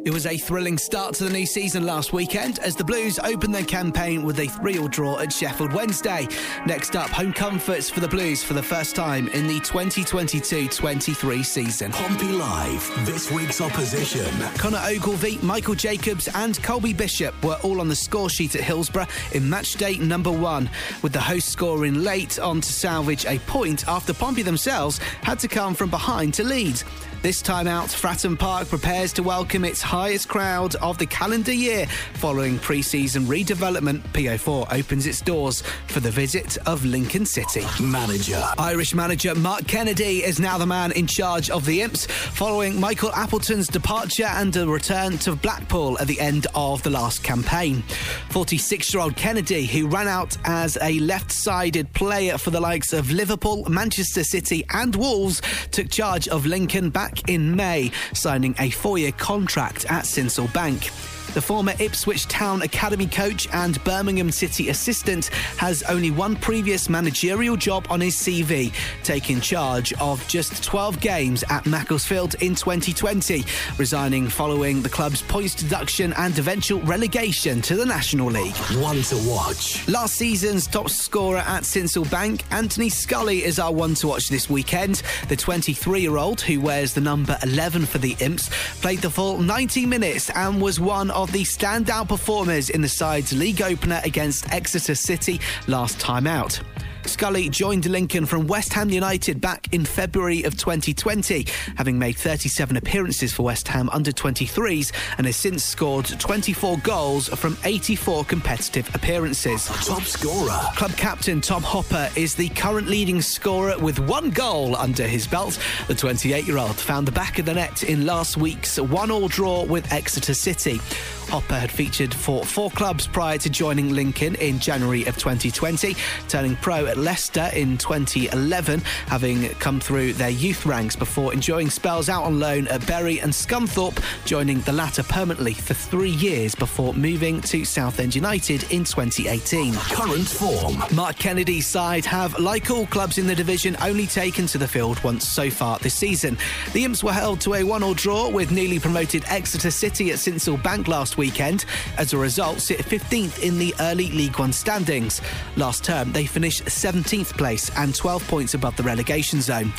[0.04, 3.54] It was a thrilling start to the new season last weekend as the Blues opened
[3.54, 6.26] their campaign with a 3 all draw at Sheffield Wednesday.
[6.66, 11.42] Next up, home comforts for the Blues for the first time in the 2022 23
[11.44, 11.92] season.
[11.92, 14.28] Pompey Live, this week's opposition.
[14.58, 19.06] Connor Ogilvie, Michael Jacobs, and Colby Bishop were all on the score sheet at Hillsborough
[19.30, 20.68] in match day number one,
[21.02, 25.46] with the host scoring late on to salvage a point after Pompey themselves had to
[25.46, 26.82] come from behind to lead.
[27.22, 31.86] This time out, Fratton Park prepares to welcome its highest crowd of the calendar year
[32.14, 34.00] following pre season redevelopment.
[34.12, 37.62] PO4 opens its doors for the visit of Lincoln City.
[37.80, 38.44] Manager.
[38.58, 43.12] Irish manager Mark Kennedy is now the man in charge of the Imps following Michael
[43.12, 47.84] Appleton's departure and a return to Blackpool at the end of the last campaign.
[48.30, 52.92] 46 year old Kennedy, who ran out as a left sided player for the likes
[52.92, 58.54] of Liverpool, Manchester City, and Wolves, took charge of Lincoln back back in May, signing
[58.58, 61.11] a four year contract at Sincil Bank.
[61.34, 67.56] The former Ipswich Town Academy coach and Birmingham City assistant has only one previous managerial
[67.56, 68.70] job on his CV,
[69.02, 73.44] taking charge of just 12 games at Macclesfield in 2020,
[73.78, 78.54] resigning following the club's points deduction and eventual relegation to the National League.
[78.82, 79.88] One to watch.
[79.88, 84.50] Last season's top scorer at Sincil Bank, Anthony Scully, is our one to watch this
[84.50, 85.02] weekend.
[85.28, 88.50] The 23 year old, who wears the number 11 for the Imps,
[88.82, 92.88] played the full 90 minutes and was one of of the standout performers in the
[92.88, 96.60] side's league opener against Exeter City last time out.
[97.06, 102.76] Scully joined Lincoln from West Ham United back in February of 2020, having made 37
[102.76, 108.92] appearances for West Ham under 23s and has since scored 24 goals from 84 competitive
[108.94, 109.66] appearances.
[109.66, 110.58] Top scorer.
[110.76, 115.58] Club captain Tom Hopper is the current leading scorer with one goal under his belt.
[115.88, 119.28] The 28 year old found the back of the net in last week's one all
[119.28, 120.80] draw with Exeter City.
[121.28, 125.96] Hopper had featured for four clubs prior to joining Lincoln in January of 2020,
[126.28, 132.08] turning pro at Leicester in 2011, having come through their youth ranks before enjoying spells
[132.08, 136.94] out on loan at Bury and Scunthorpe, joining the latter permanently for three years before
[136.94, 139.74] moving to Southend United in 2018.
[139.74, 140.82] Current form.
[140.94, 145.02] Mark Kennedy's side have, like all clubs in the division, only taken to the field
[145.02, 146.36] once so far this season.
[146.72, 150.62] The Imps were held to a one-all draw with newly promoted Exeter City at Sincil
[150.62, 151.64] Bank last weekend.
[151.98, 155.20] As a result, sit 15th in the early League One standings.
[155.56, 159.72] Last term, they finished 17th place and 12 points above the relegation zone.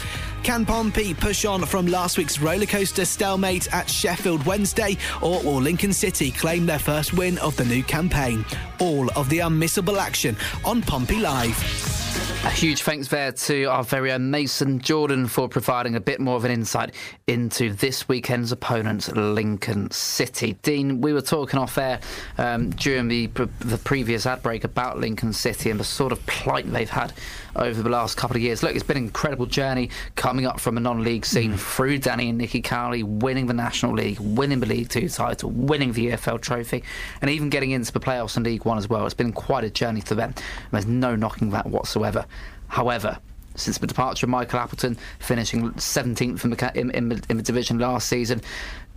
[0.43, 5.93] Can Pompey push on from last week's rollercoaster stalemate at Sheffield Wednesday, or will Lincoln
[5.93, 8.43] City claim their first win of the new campaign?
[8.79, 12.01] All of the unmissable action on Pompey Live.
[12.45, 16.35] A huge thanks there to our very own Mason Jordan for providing a bit more
[16.35, 16.93] of an insight
[17.25, 20.57] into this weekend's opponents, Lincoln City.
[20.61, 21.99] Dean, we were talking off air
[22.37, 23.27] um, during the
[23.59, 27.13] the previous ad break about Lincoln City and the sort of plight they've had
[27.55, 28.63] over the last couple of years.
[28.63, 31.59] Look, it's been an incredible journey coming up from a non-league scene mm.
[31.59, 35.93] through Danny and Nicky Cowley, winning the National League, winning the League Two title, winning
[35.93, 36.83] the EFL Trophy,
[37.21, 39.05] and even getting into the playoffs in League One as well.
[39.05, 40.33] It's been quite a journey for them.
[40.71, 42.25] There's no knocking that whatsoever.
[42.67, 43.19] However,
[43.55, 47.79] since the departure of Michael Appleton, finishing 17th in the, in, in, in the division
[47.79, 48.41] last season,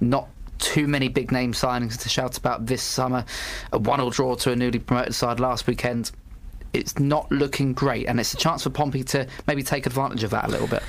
[0.01, 3.25] not too many big name signings to shout about this summer.
[3.73, 6.11] A one-all draw to a newly promoted side last weekend.
[6.73, 10.31] It's not looking great, and it's a chance for Pompey to maybe take advantage of
[10.31, 10.83] that a little bit.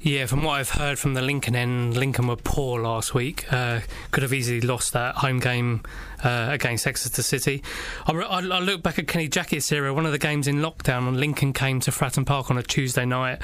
[0.00, 3.50] Yeah, from what I've heard from the Lincoln end, Lincoln were poor last week.
[3.52, 5.82] Uh, could have easily lost that home game
[6.24, 7.62] uh, against Exeter City.
[8.06, 11.06] I, I, I, look back at Kenny Jackett's era, one of the games in lockdown,
[11.06, 13.40] when Lincoln came to Fratton Park on a Tuesday night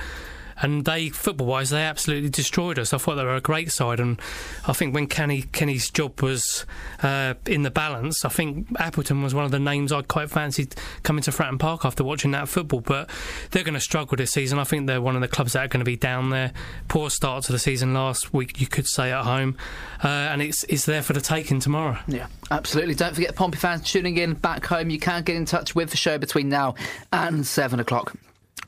[0.61, 2.93] and they football wise they absolutely destroyed us.
[2.93, 4.21] I thought they were a great side, and
[4.67, 6.67] I think when Kenny Kenny's job was
[7.03, 10.75] uh, in the balance, I think Appleton was one of the names I quite fancied
[11.03, 12.81] coming to Fratton Park after watching that football.
[12.81, 13.11] But
[13.51, 14.59] they're going to struggle this season.
[14.59, 16.53] I think they're one of the clubs that are going to be down there.
[16.89, 19.57] Poor start to the season last week, you could say at home,
[20.03, 21.99] uh, and it's it's there for the taking tomorrow.
[22.07, 22.95] Yeah, absolutely.
[22.95, 24.91] Don't forget, Pompey fans tuning in back home.
[24.91, 26.75] You can get in touch with the show between now
[27.13, 28.15] and seven o'clock.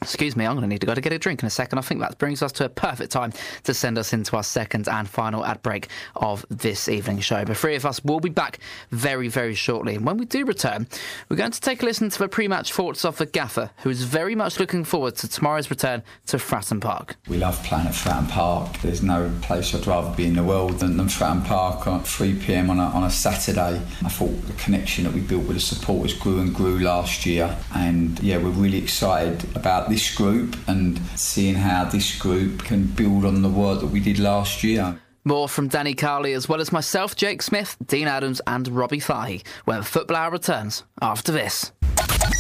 [0.03, 1.79] Excuse me, I'm going to need to go to get a drink in a second.
[1.79, 3.35] I think that brings us to a perfect time
[3.65, 7.45] to send us into our second and final ad break of this evening show.
[7.45, 9.97] The three of us will be back very, very shortly.
[9.97, 10.89] And when we do return,
[11.29, 13.91] we're going to take a listen to the pre match thoughts of the gaffer, who
[13.91, 17.17] is very much looking forward to tomorrow's return to Fratton Park.
[17.29, 18.79] We love playing at Fratton Park.
[18.79, 22.39] There's no place I'd rather be in the world than, than Fratton Park at 3
[22.39, 23.83] pm on a, on a Saturday.
[24.03, 27.55] I thought the connection that we built with the supporters grew and grew last year.
[27.75, 33.25] And yeah, we're really excited about this group and seeing how this group can build
[33.25, 34.99] on the work that we did last year.
[35.25, 39.43] More from Danny Cowley, as well as myself, Jake Smith, Dean Adams, and Robbie Fahy,
[39.67, 41.73] when Football Hour returns after this.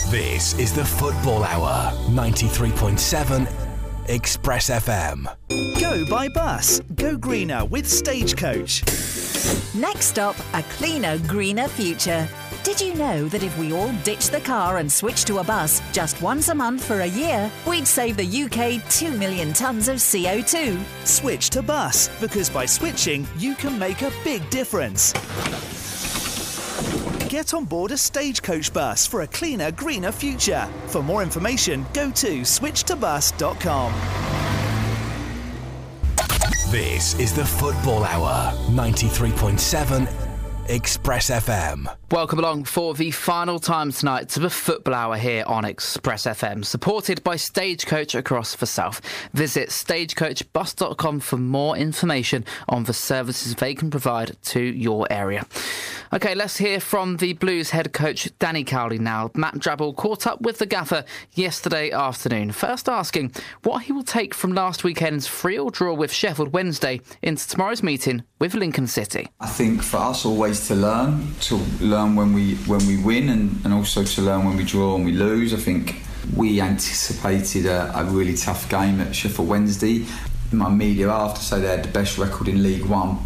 [0.08, 3.68] This is the Football Hour, 93.7
[4.08, 5.24] Express FM.
[5.78, 6.80] Go by bus.
[6.96, 8.82] Go greener with Stagecoach.
[9.74, 12.28] Next stop, a cleaner, greener future.
[12.62, 15.80] Did you know that if we all ditch the car and switch to a bus
[15.92, 19.96] just once a month for a year, we'd save the UK 2 million tonnes of
[19.96, 20.78] CO2?
[21.04, 25.14] Switch to bus, because by switching, you can make a big difference.
[27.30, 30.68] Get on board a stagecoach bus for a cleaner, greener future.
[30.88, 33.92] For more information, go to switchtobus.com.
[36.70, 41.99] This is the Football Hour, 93.7 Express FM.
[42.12, 46.64] Welcome along for the final time tonight to the Football Hour here on Express FM,
[46.64, 49.00] supported by Stagecoach across the South.
[49.32, 55.46] Visit stagecoachbus.com for more information on the services they can provide to your area.
[56.12, 59.30] Okay, let's hear from the Blues head coach Danny Cowley now.
[59.36, 61.04] Matt Drabble caught up with the gaffer
[61.34, 63.32] yesterday afternoon, first asking
[63.62, 67.84] what he will take from last weekend's 3 all draw with Sheffield Wednesday into tomorrow's
[67.84, 69.28] meeting with Lincoln City.
[69.38, 73.64] I think for us always to learn, to learn when we when we win, and,
[73.64, 75.54] and also to learn when we draw and we lose.
[75.54, 76.02] I think
[76.36, 80.06] we anticipated a, a really tough game at Sheffield Wednesday.
[80.52, 83.18] My media after say they had the best record in League One.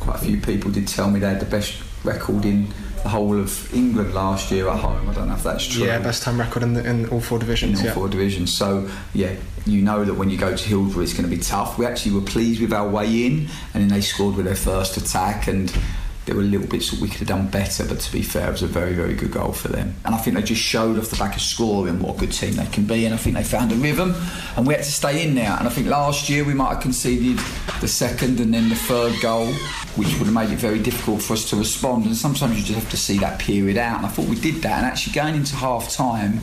[0.00, 2.68] Quite a few people did tell me they had the best record in
[3.02, 5.08] the whole of England last year at home.
[5.08, 5.84] I don't know if that's true.
[5.84, 7.80] Yeah, best time record in, the, in all four divisions.
[7.80, 7.94] In all yeah.
[7.94, 8.56] four divisions.
[8.56, 9.34] So yeah,
[9.66, 11.78] you know that when you go to Hillsborough, it's going to be tough.
[11.78, 14.96] We actually were pleased with our way in, and then they scored with their first
[14.96, 15.72] attack and
[16.28, 18.52] there were little bits that we could have done better, but to be fair, it
[18.52, 19.94] was a very, very good goal for them.
[20.04, 22.54] And I think they just showed off the back of scoring what a good team
[22.56, 24.14] they can be, and I think they found a rhythm,
[24.54, 25.56] and we had to stay in there.
[25.58, 27.38] And I think last year we might have conceded
[27.80, 29.46] the second and then the third goal,
[29.96, 32.04] which would have made it very difficult for us to respond.
[32.04, 34.56] And sometimes you just have to see that period out, and I thought we did
[34.56, 34.76] that.
[34.76, 36.42] And actually going into half time,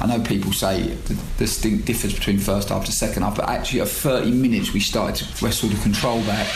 [0.00, 3.82] I know people say the distinct difference between first half to second half, but actually
[3.82, 6.48] at 30 minutes we started to wrestle the control back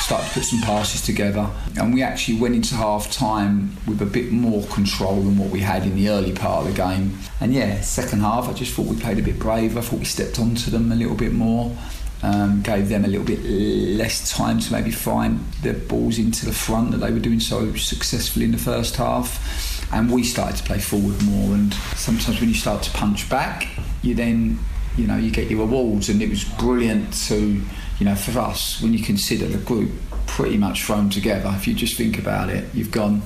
[0.00, 4.06] started to put some passes together, and we actually went into half time with a
[4.06, 7.18] bit more control than what we had in the early part of the game.
[7.40, 9.78] And yeah, second half, I just thought we played a bit braver.
[9.78, 11.76] I thought we stepped onto them a little bit more.
[12.22, 16.54] Um, gave them a little bit less time to maybe find their balls into the
[16.54, 19.92] front that they were doing so successfully in the first half.
[19.92, 21.54] And we started to play forward more.
[21.54, 23.68] And sometimes when you start to punch back,
[24.02, 24.58] you then,
[24.96, 26.08] you know, you get your rewards.
[26.08, 27.60] And it was brilliant to
[27.98, 29.90] you know, for us, when you consider the group
[30.26, 33.22] pretty much thrown together, if you just think about it, you've gone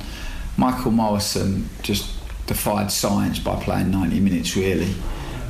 [0.57, 2.15] Michael Morrison just
[2.47, 4.95] defied science by playing 90 minutes, really.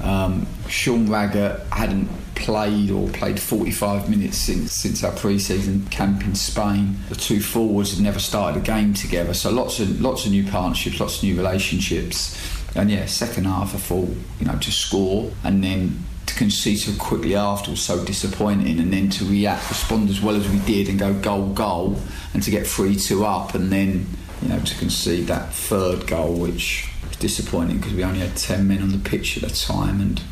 [0.02, 6.34] Um, Sean Raggett hadn't played or played 45 minutes since since our pre-season camp in
[6.34, 6.96] Spain.
[7.08, 10.44] The two forwards had never started a game together, so lots of lots of new
[10.44, 12.38] partnerships, lots of new relationships.
[12.76, 14.08] And yeah, second half I thought
[14.38, 18.92] you know to score and then to concede so quickly after was so disappointing, and
[18.92, 22.00] then to react, respond as well as we did, and go goal goal,
[22.34, 24.06] and to get three two up, and then
[24.42, 28.68] you know to concede that third goal, which was disappointing because we only had ten
[28.68, 30.22] men on the pitch at the time, and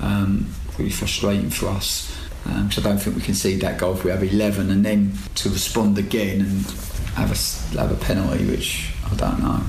[0.00, 0.46] um,
[0.78, 2.16] really frustrating for us.
[2.46, 4.84] Um, so I don't think we can see that goal if we have 11 and
[4.84, 6.64] then to respond again and
[7.14, 9.62] have a, have a penalty, which I don't know.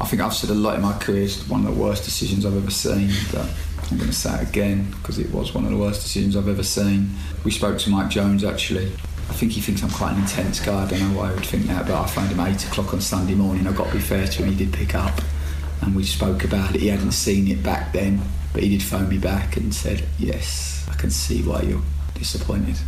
[0.00, 2.46] I think I've said a lot in my career, it's one of the worst decisions
[2.46, 3.10] I've ever seen.
[3.32, 3.48] But
[3.92, 6.48] I'm going to say it again because it was one of the worst decisions I've
[6.48, 7.10] ever seen.
[7.44, 8.86] We spoke to Mike Jones actually.
[8.86, 10.84] I think he thinks I'm quite an intense guy.
[10.84, 12.94] I don't know why I would think that, but I phoned him at 8 o'clock
[12.94, 13.66] on Sunday morning.
[13.66, 15.20] I've got to be fair to him, he did pick up
[15.82, 16.80] and we spoke about it.
[16.80, 18.22] He hadn't seen it back then,
[18.54, 21.82] but he did phone me back and said, Yes, I can see why you're
[22.14, 22.78] disappointed.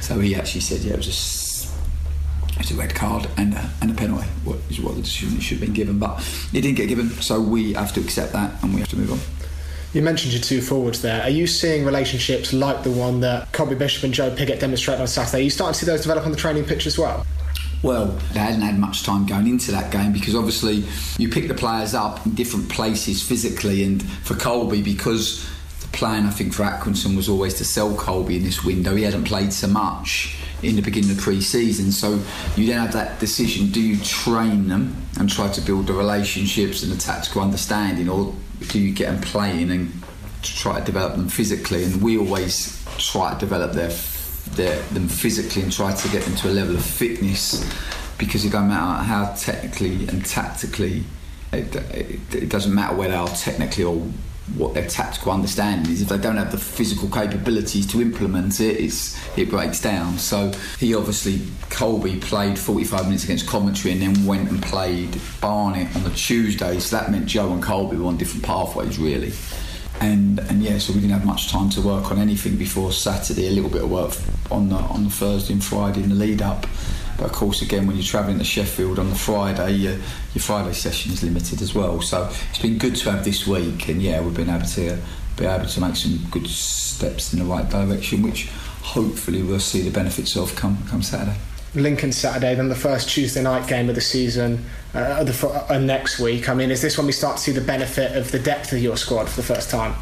[0.00, 3.70] So he actually said, Yeah, it was a, it was a red card and a,
[3.82, 5.98] and a penalty, what is what the decision should have been given.
[5.98, 8.96] But it didn't get given, so we have to accept that and we have to
[8.96, 9.39] move on.
[9.92, 11.20] You mentioned your two forwards there.
[11.22, 15.08] Are you seeing relationships like the one that Colby Bishop and Joe Pigott demonstrated on
[15.08, 15.38] Saturday?
[15.38, 17.26] Are you starting to see those develop on the training pitch as well?
[17.82, 20.84] Well, they hadn't had much time going into that game because obviously
[21.18, 25.44] you pick the players up in different places physically, and for Colby, because
[25.80, 29.02] the plan I think for Accrington was always to sell Colby in this window, he
[29.02, 31.92] hadn't played so much in the beginning of the pre-season.
[31.92, 32.20] So
[32.56, 36.82] you then have that decision: do you train them and try to build the relationships
[36.82, 38.34] and the tactical understanding, or
[38.68, 39.92] do you get them playing and
[40.42, 41.84] try to develop them physically?
[41.84, 43.90] And we always try to develop their
[44.56, 47.64] their, them physically and try to get them to a level of fitness
[48.18, 51.04] because it doesn't matter how technically and tactically
[51.52, 54.06] it, it, it doesn't matter whether they are technically or
[54.56, 58.78] what their tactical understanding is if they don't have the physical capabilities to implement it
[59.36, 64.50] it breaks down so he obviously Colby played 45 minutes against Coventry and then went
[64.50, 68.44] and played Barnet on the Tuesday so that meant Joe and Colby were on different
[68.44, 69.32] pathways really
[70.00, 73.48] and and yeah, so we didn't have much time to work on anything before Saturday.
[73.48, 74.14] A little bit of work
[74.50, 76.66] on the on the Thursday and Friday in the lead up.
[77.20, 80.72] But of course, again, when you're travelling to Sheffield on the Friday, your, your Friday
[80.72, 82.00] session is limited as well.
[82.00, 84.98] So it's been good to have this week, and yeah, we've been able to
[85.36, 88.48] be able to make some good steps in the right direction, which
[88.80, 91.36] hopefully we'll see the benefits of come come Saturday.
[91.74, 94.64] Lincoln Saturday, then the first Tuesday night game of the season
[94.94, 96.48] uh, the, uh, next week.
[96.48, 98.78] I mean, is this when we start to see the benefit of the depth of
[98.78, 99.94] your squad for the first time?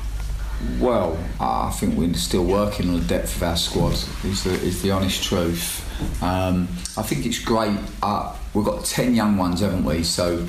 [0.79, 3.95] Well, I think we're still working on the depth of our squad.
[4.25, 5.85] Is the is the honest truth.
[6.23, 7.79] Um, I think it's great.
[8.03, 10.03] Uh, we've got ten young ones, haven't we?
[10.03, 10.47] So,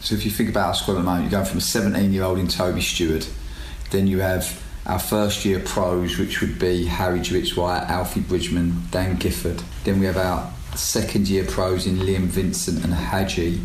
[0.00, 2.12] so if you think about our squad at the moment, you're going from a 17
[2.12, 3.26] year old in Toby Steward,
[3.90, 9.16] then you have our first year pros, which would be Harry Jewitt-White, Alfie Bridgman, Dan
[9.16, 9.62] Gifford.
[9.84, 13.60] Then we have our second year pros in Liam Vincent and Haji.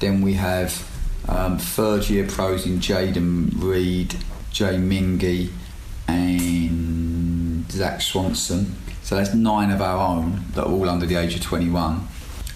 [0.00, 0.88] Then we have
[1.28, 4.16] um, third year pros in Jayden Reid,
[4.50, 5.50] Jay Mingi,
[6.06, 8.76] and Zak Swanson.
[9.04, 12.08] So that's nine of our own that are all under the age of 21.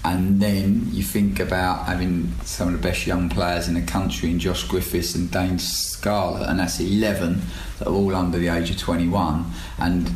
[0.03, 4.31] And then you think about having some of the best young players in the country
[4.31, 7.43] in Josh Griffiths and Dane Scarlett, and that's 11
[7.79, 9.45] that are all under the age of 21.
[9.79, 10.11] And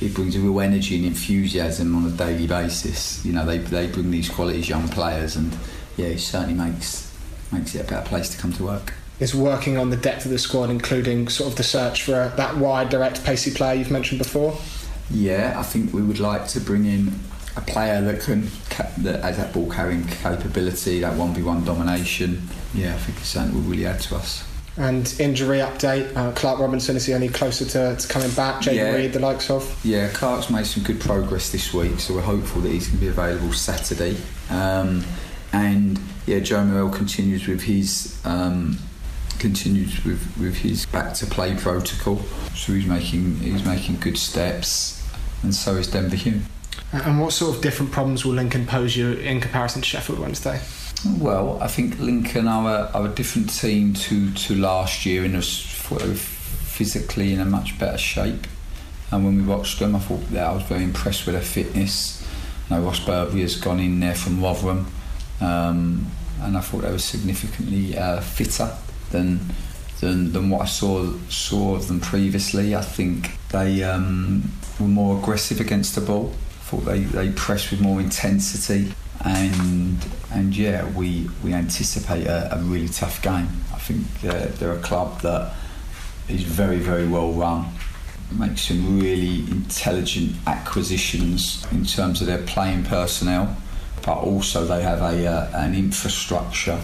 [0.00, 3.22] it brings a real energy and enthusiasm on a daily basis.
[3.22, 5.54] You know, they, they bring these qualities, young players, and
[5.98, 7.12] yeah, it certainly makes
[7.52, 8.94] makes it a better place to come to work.
[9.20, 12.56] Is working on the depth of the squad, including sort of the search for that
[12.56, 14.58] wide, direct, pacey player you've mentioned before?
[15.10, 17.12] Yeah, I think we would like to bring in
[17.56, 18.48] a player that can
[18.98, 22.48] that has that ball carrying capability, that one v one domination.
[22.74, 24.44] Yeah, I think it's something will really add to us.
[24.76, 28.60] And injury update: uh, Clark Robertson is he any closer to, to coming back?
[28.60, 28.94] Jayden Yeah.
[28.94, 29.84] Reid, the likes of.
[29.84, 33.04] Yeah, Clark's made some good progress this week, so we're hopeful that he's going to
[33.04, 34.16] be available Saturday.
[34.50, 35.04] Um,
[35.52, 38.78] and yeah, Joe Morrell continues with his um,
[39.38, 42.18] continues with, with his back to play protocol.
[42.54, 45.02] So he's making he's making good steps,
[45.42, 46.44] and so is Denver Hume.
[46.92, 50.60] And what sort of different problems will Lincoln pose you in comparison to Sheffield Wednesday?
[51.18, 55.34] Well, I think Lincoln are a, are a different team to, to last year in
[55.34, 58.46] a s- thought they were physically in a much better shape.
[59.10, 62.26] And when we watched them, I thought that I was very impressed with their fitness.
[62.70, 64.86] Now Ross Burberry has gone in there from Rotherham,
[65.40, 66.06] um,
[66.40, 68.72] and I thought they were significantly uh, fitter
[69.10, 69.40] than,
[70.00, 72.74] than than what I saw saw of them previously.
[72.74, 74.50] I think they um,
[74.80, 76.32] were more aggressive against the ball.
[76.32, 78.94] I thought they, they pressed with more intensity
[79.24, 83.48] and and yeah, we we anticipate a, a really tough game.
[83.72, 85.54] I think they're, they're a club that
[86.28, 87.66] is very, very well run.
[88.32, 93.56] Make some really intelligent acquisitions in terms of their playing personnel,
[94.04, 96.80] but also they have a uh, an infrastructure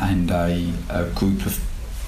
[0.00, 1.60] and a, a group of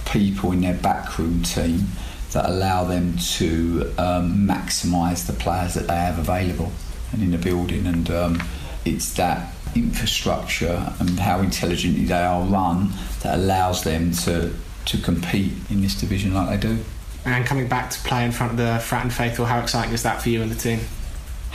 [0.07, 1.87] people in their backroom team
[2.33, 6.71] that allow them to um, maximise the players that they have available
[7.13, 7.87] and in the building.
[7.87, 8.43] And um,
[8.85, 12.91] it's that infrastructure and how intelligently they are run
[13.23, 14.53] that allows them to,
[14.87, 16.79] to compete in this division like they do.
[17.25, 20.03] And coming back to play in front of the Frat Fratton faithful, how exciting is
[20.05, 20.81] that for you and the team?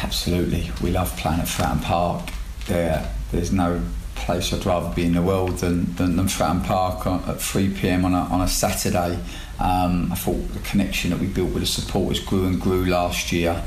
[0.02, 0.72] Absolutely.
[0.84, 2.30] We love playing at Fratton Park.
[2.68, 3.82] There, there's no
[4.16, 8.05] place I'd rather be in the world than, than, than Fratton Park at 3 pm
[8.05, 9.20] on a, on a Saturday.
[9.59, 13.32] Um, I thought the connection that we built with the supporters grew and grew last
[13.32, 13.63] year.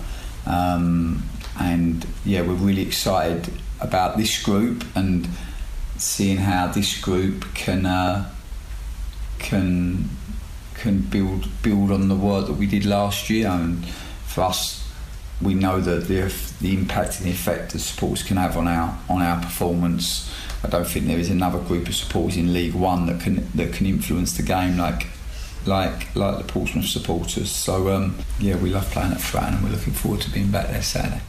[0.47, 1.23] Um,
[1.61, 5.29] and yeah, we're really excited about this group and
[5.97, 8.31] seeing how this group can uh,
[9.39, 10.09] can
[10.75, 13.49] can build build on the work that we did last year.
[13.49, 13.85] And
[14.27, 14.88] for us,
[15.41, 18.99] we know that the the impact and the effect that supporters can have on our
[19.09, 20.33] on our performance.
[20.65, 23.73] I don't think there is another group of supporters in League One that can that
[23.73, 25.07] can influence the game like
[25.67, 27.51] like like the Portsmouth supporters.
[27.51, 30.69] So um, yeah, we love playing at Fratton and we're looking forward to being back
[30.69, 31.21] there Saturday.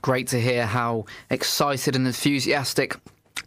[0.00, 2.96] Great to hear how excited and enthusiastic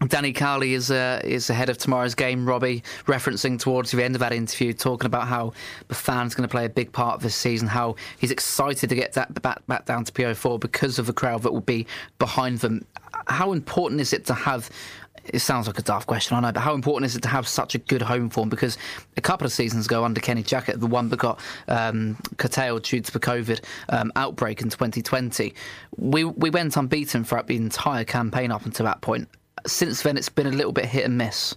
[0.07, 2.47] Danny Cowley is uh, is ahead of tomorrow's game.
[2.47, 5.53] Robbie referencing towards the end of that interview, talking about how
[5.87, 7.67] the fans going to play a big part this season.
[7.67, 11.43] How he's excited to get that back back down to PO4 because of the crowd
[11.43, 11.87] that will be
[12.19, 12.85] behind them.
[13.27, 14.69] How important is it to have?
[15.25, 17.47] It sounds like a daft question, I know, but how important is it to have
[17.47, 18.49] such a good home form?
[18.49, 18.77] Because
[19.15, 21.39] a couple of seasons ago, under Kenny Jackett, the one that got
[21.69, 25.53] um, curtailed due to the COVID um, outbreak in 2020,
[25.95, 29.29] we we went unbeaten throughout the entire campaign up until that point
[29.65, 31.55] since then it's been a little bit hit and miss.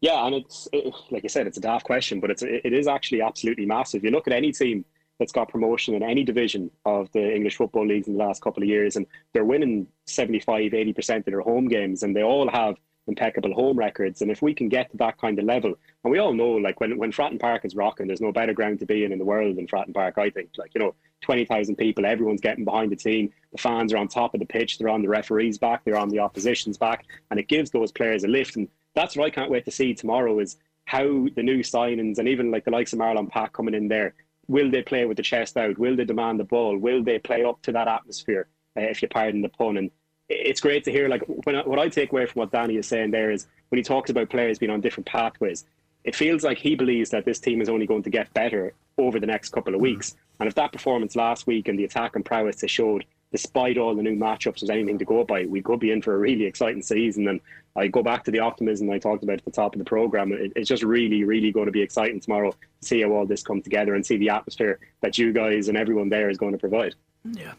[0.00, 2.86] Yeah, and it's it, like I said, it's a daft question, but it's it is
[2.86, 4.02] actually absolutely massive.
[4.02, 4.84] You look at any team
[5.18, 8.62] that's got promotion in any division of the English football leagues in the last couple
[8.62, 12.76] of years, and they're winning 75, 80% of their home games, and they all have
[13.10, 14.22] impeccable home records.
[14.22, 16.80] And if we can get to that kind of level, and we all know, like
[16.80, 19.24] when when Fratton Park is rocking, there's no better ground to be in in the
[19.24, 20.16] world than Fratton Park.
[20.16, 23.30] I think, like you know, 20,000 people, everyone's getting behind the team.
[23.52, 26.08] The fans are on top of the pitch, they're on the referees' back, they're on
[26.08, 28.56] the opposition's back, and it gives those players a lift.
[28.56, 30.56] And that's what I can't wait to see tomorrow is
[30.86, 34.14] how the new signings and even like the likes of Marlon Pack coming in there,
[34.48, 35.78] will they play with the chest out?
[35.78, 36.76] Will they demand the ball?
[36.76, 39.76] Will they play up to that atmosphere, uh, if you pardon the pun?
[39.76, 39.90] And
[40.30, 43.10] it's great to hear, like, when, what I take away from what Danny is saying
[43.10, 45.64] there is when he talks about players being on different pathways,
[46.04, 49.18] it feels like he believes that this team is only going to get better over
[49.18, 49.94] the next couple of mm-hmm.
[49.94, 50.16] weeks.
[50.38, 53.94] And if that performance last week and the attack and prowess they showed, despite all
[53.94, 56.44] the new matchups, was anything to go by, we could be in for a really
[56.44, 57.28] exciting season.
[57.28, 57.40] And
[57.76, 60.32] I go back to the optimism I talked about at the top of the program.
[60.32, 63.42] It, it's just really, really going to be exciting tomorrow to see how all this
[63.42, 66.58] comes together and see the atmosphere that you guys and everyone there is going to
[66.58, 66.94] provide.
[67.22, 67.52] Yeah.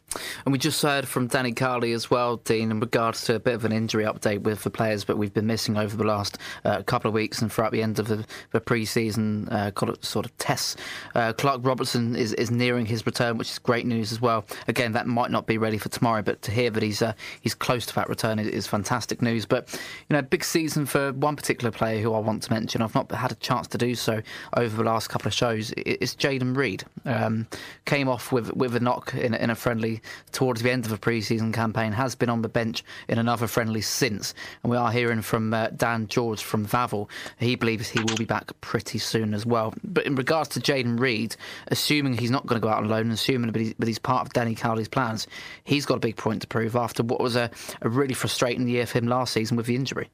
[0.44, 3.54] And we just heard from Danny Cowley as well, Dean, in regards to a bit
[3.54, 6.82] of an injury update with the players that we've been missing over the last uh,
[6.82, 10.36] couple of weeks and throughout the end of the, the pre season uh, sort of
[10.40, 10.78] tests.
[11.14, 14.46] Uh, Clark Robertson is, is nearing his return, which is great news as well.
[14.68, 17.54] Again, that might not be ready for tomorrow, but to hear that he's uh, he's
[17.54, 19.46] close to that return is, is, fantastic news.
[19.46, 19.72] But,
[20.10, 22.82] you know, big season for one particular player who I want to mention.
[22.82, 24.22] I've not had a chance to do so
[24.58, 25.72] over the last couple of shows.
[25.78, 26.84] It's Jayden Reid.
[27.06, 27.48] Um,
[27.86, 30.98] came off with, with a knock in, in a friendly towards the end of a
[30.98, 34.34] pre-season campaign, has been on the bench in another friendly since.
[34.64, 37.10] And we are hearing from uh, Dan George from Vavel.
[37.38, 39.74] He believes he will be back pretty soon as well.
[39.84, 41.36] But in regards to Jayden Reid,
[41.68, 44.34] assuming he's not going to go out on loan, assuming that he's, he's part of
[44.34, 45.28] Danny Cowley's plans,
[45.64, 47.50] he's got a big point to prove after what was a,
[47.82, 50.10] a really frustrating year for him last season with the injury.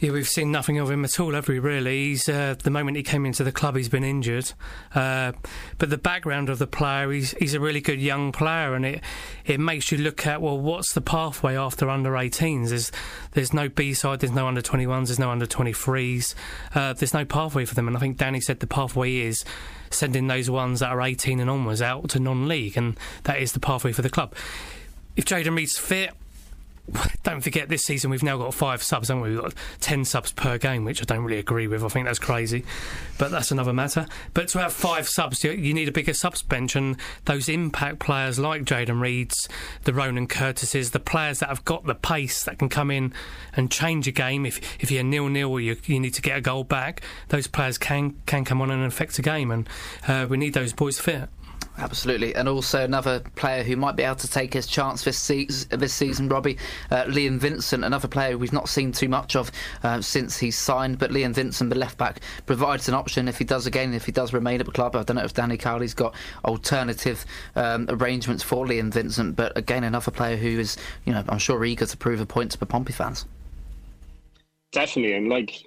[0.00, 1.58] Yeah, we've seen nothing of him at all, have we?
[1.58, 4.50] Really, he's uh, the moment he came into the club, he's been injured.
[4.94, 5.32] Uh,
[5.76, 9.02] but the background of the player, he's he's a really good young player, and it
[9.44, 12.70] it makes you look at well, what's the pathway after under 18s?
[12.70, 12.92] There's
[13.32, 16.34] there's no B side, there's no under 21s, there's no under 23s.
[16.74, 19.44] Uh, there's no pathway for them, and I think Danny said the pathway is
[19.90, 23.60] sending those ones that are 18 and onwards out to non-league, and that is the
[23.60, 24.34] pathway for the club.
[25.14, 26.14] If Jayden Reid's fit,
[27.22, 29.30] don't forget this season we've now got five subs, haven't we?
[29.30, 31.84] We've got ten subs per game, which I don't really agree with.
[31.84, 32.64] I think that's crazy,
[33.18, 34.06] but that's another matter.
[34.34, 38.38] But to have five subs, you need a bigger subs bench, and those impact players
[38.38, 39.48] like Jayden Reids,
[39.84, 43.12] the Ronan Curtises, the players that have got the pace that can come in
[43.54, 44.46] and change a game.
[44.46, 47.46] If if you're nil nil or you, you need to get a goal back, those
[47.46, 49.68] players can can come on and affect a game, and
[50.08, 51.28] uh, we need those boys fit.
[51.78, 55.80] Absolutely, and also another player who might be able to take his chance this season,
[55.80, 56.58] this season Robbie,
[56.90, 59.50] uh, Liam Vincent, another player we've not seen too much of
[59.82, 63.44] uh, since he's signed, but Liam Vincent, the left back, provides an option if he
[63.44, 64.94] does again, if he does remain at the club.
[64.94, 67.24] I don't know if Danny Cowley's got alternative
[67.56, 71.64] um, arrangements for Liam Vincent, but again, another player who is, you know, I'm sure
[71.64, 73.24] eager to prove a point to the Pompey fans.
[74.72, 75.66] Definitely, and like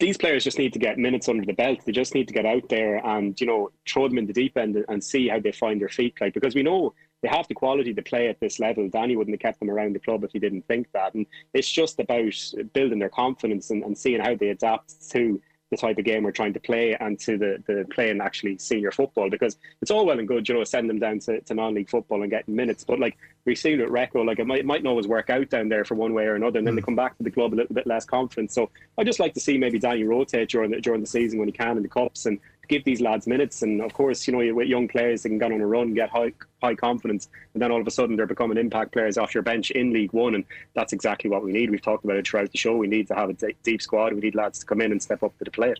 [0.00, 1.78] these players just need to get minutes under the belt.
[1.84, 4.56] They just need to get out there and you know throw them in the deep
[4.56, 6.20] end and see how they find their feet.
[6.20, 8.88] Like because we know they have the quality to play at this level.
[8.88, 11.14] Danny wouldn't have kept them around the club if he didn't think that.
[11.14, 12.34] And it's just about
[12.72, 15.40] building their confidence and, and seeing how they adapt to
[15.74, 18.90] the type of game we're trying to play and to the, the playing actually senior
[18.90, 21.90] football because it's all well and good, you know, send them down to, to non-league
[21.90, 22.84] football and getting minutes.
[22.84, 25.50] But like we've seen with Reeco, like it might, it might not always work out
[25.50, 26.86] down there for one way or another and then they hmm.
[26.86, 28.52] come back to the club a little bit less confident.
[28.52, 31.48] So I just like to see maybe Danny rotate during the, during the season when
[31.48, 33.62] he can in the cups and give these lads minutes.
[33.62, 36.10] And of course, you know, with young players, they can get on a run, get
[36.10, 36.32] high
[36.64, 39.70] high confidence, and then all of a sudden they're becoming impact players off your bench
[39.70, 40.44] in League One, and
[40.74, 41.70] that's exactly what we need.
[41.70, 42.76] We've talked about it throughout the show.
[42.76, 44.14] We need to have a deep squad.
[44.14, 45.78] We need lads to come in and step up to the plate.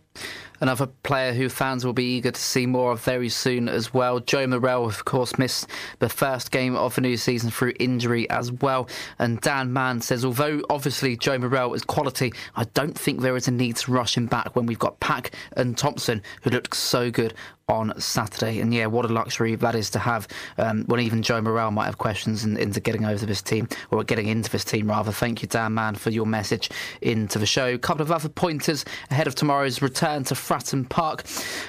[0.60, 4.20] Another player who fans will be eager to see more of very soon as well.
[4.20, 5.66] Joe Morrell, of course, missed
[5.98, 8.88] the first game of the new season through injury as well.
[9.18, 13.48] And Dan Mann says, although obviously Joe Morrell is quality, I don't think there is
[13.48, 17.10] a need to rush him back when we've got Pack and Thompson, who looked so
[17.10, 17.34] good
[17.68, 18.60] on Saturday.
[18.60, 21.86] And yeah, what a luxury that is to have um, when even Joe Morrell might
[21.86, 25.12] have questions in, into getting over this team or getting into this team rather.
[25.12, 27.74] Thank you, Dan Man, for your message into the show.
[27.74, 31.24] A couple of other pointers ahead of tomorrow's return to Fratton Park.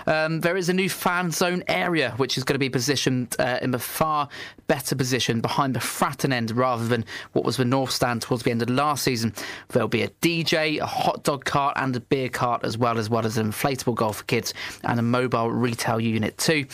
[0.06, 3.60] Um, there is a new fan zone area which is going to be positioned uh,
[3.62, 4.28] in the far
[4.68, 8.52] better position behind the Fratton end rather than what was the North Stand towards the
[8.52, 9.34] end of last season.
[9.70, 13.10] There'll be a DJ, a hot dog cart, and a beer cart as well as
[13.10, 14.54] well as an inflatable goal for kids
[14.84, 16.66] and a mobile retail retail unit too.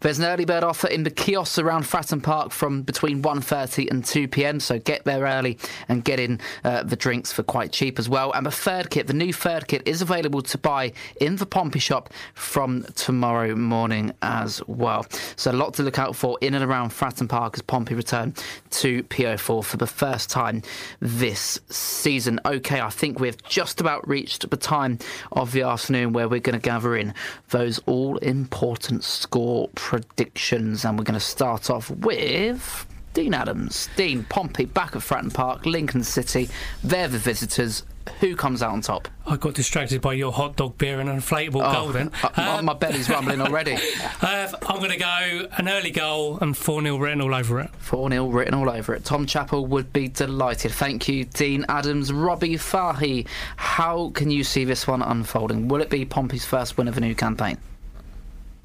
[0.00, 4.04] There's an early bird offer in the kiosks around Fratton Park from between 1.30 and
[4.04, 4.60] 2 p.m.
[4.60, 8.32] So get there early and get in uh, the drinks for quite cheap as well.
[8.32, 11.78] And the third kit, the new third kit, is available to buy in the Pompey
[11.78, 15.06] shop from tomorrow morning as well.
[15.36, 18.34] So a lot to look out for in and around Fratton Park as Pompey return
[18.70, 20.62] to PO4 for the first time
[21.00, 22.40] this season.
[22.44, 24.98] Okay, I think we've just about reached the time
[25.32, 27.14] of the afternoon where we're going to gather in
[27.50, 32.86] those all important score predictions, and we're going to start off with.
[33.18, 36.48] Dean Adams, Dean Pompey back at Fratton Park, Lincoln City.
[36.84, 37.82] They're the visitors.
[38.20, 39.08] Who comes out on top?
[39.26, 42.12] I got distracted by your hot dog beer and inflatable oh, goal then.
[42.22, 43.76] Uh, um, my belly's rumbling already.
[44.22, 47.70] Uh, I'm going to go an early goal and 4 0 written all over it.
[47.78, 49.04] 4 0 written all over it.
[49.04, 50.70] Tom Chappell would be delighted.
[50.70, 52.12] Thank you, Dean Adams.
[52.12, 55.66] Robbie Fahy, how can you see this one unfolding?
[55.66, 57.58] Will it be Pompey's first win of a new campaign?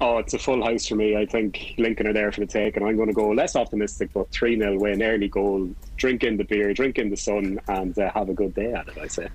[0.06, 1.16] Oh, it's a full house for me.
[1.16, 4.10] I think Lincoln are there for the take, and I'm going to go less optimistic,
[4.12, 7.98] but 3 0 win, early goal, drink in the beer, drink in the sun, and
[7.98, 9.28] uh, have a good day at it, I say.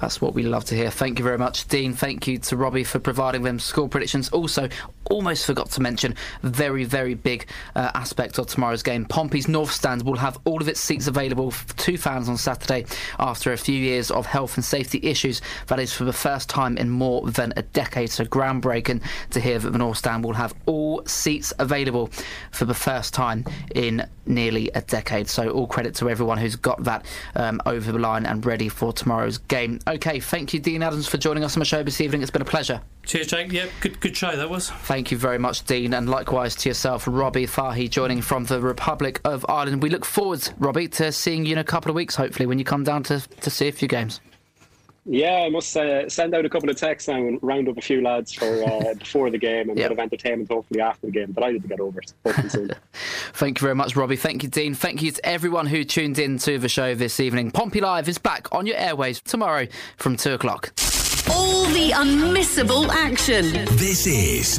[0.00, 0.90] That's what we love to hear.
[0.90, 1.92] Thank you very much, Dean.
[1.92, 4.28] Thank you to Robbie for providing them score predictions.
[4.30, 4.68] Also,
[5.10, 9.04] almost forgot to mention very, very big uh, aspect of tomorrow's game.
[9.04, 12.86] Pompey's North Stand will have all of its seats available to fans on Saturday
[13.18, 15.40] after a few years of health and safety issues.
[15.66, 18.10] That is for the first time in more than a decade.
[18.10, 22.10] So groundbreaking to hear that the North Stand will have all seats available
[22.52, 23.44] for the first time
[23.74, 25.28] in nearly a decade.
[25.28, 28.92] So all credit to everyone who's got that um, over the line and ready for
[28.92, 29.80] tomorrow's game.
[29.88, 32.20] Okay, thank you, Dean Adams, for joining us on the show this evening.
[32.20, 32.82] It's been a pleasure.
[33.06, 33.50] Cheers, Jake.
[33.50, 34.68] Yeah, good, good show that was.
[34.70, 39.18] Thank you very much, Dean, and likewise to yourself, Robbie Fahy, joining from the Republic
[39.24, 39.82] of Ireland.
[39.82, 42.66] We look forward, Robbie, to seeing you in a couple of weeks, hopefully, when you
[42.66, 44.20] come down to, to see a few games.
[45.10, 47.80] Yeah, I must uh, send out a couple of texts now and round up a
[47.80, 49.86] few lads for uh, before the game and yep.
[49.86, 51.32] a bit of entertainment hopefully after the game.
[51.32, 52.12] Delighted to get over it.
[53.32, 54.16] Thank you very much, Robbie.
[54.16, 54.74] Thank you, Dean.
[54.74, 57.50] Thank you to everyone who tuned in to the show this evening.
[57.50, 60.72] Pompey Live is back on your airways tomorrow from 2 o'clock.
[61.30, 63.52] All the unmissable action.
[63.76, 64.58] This is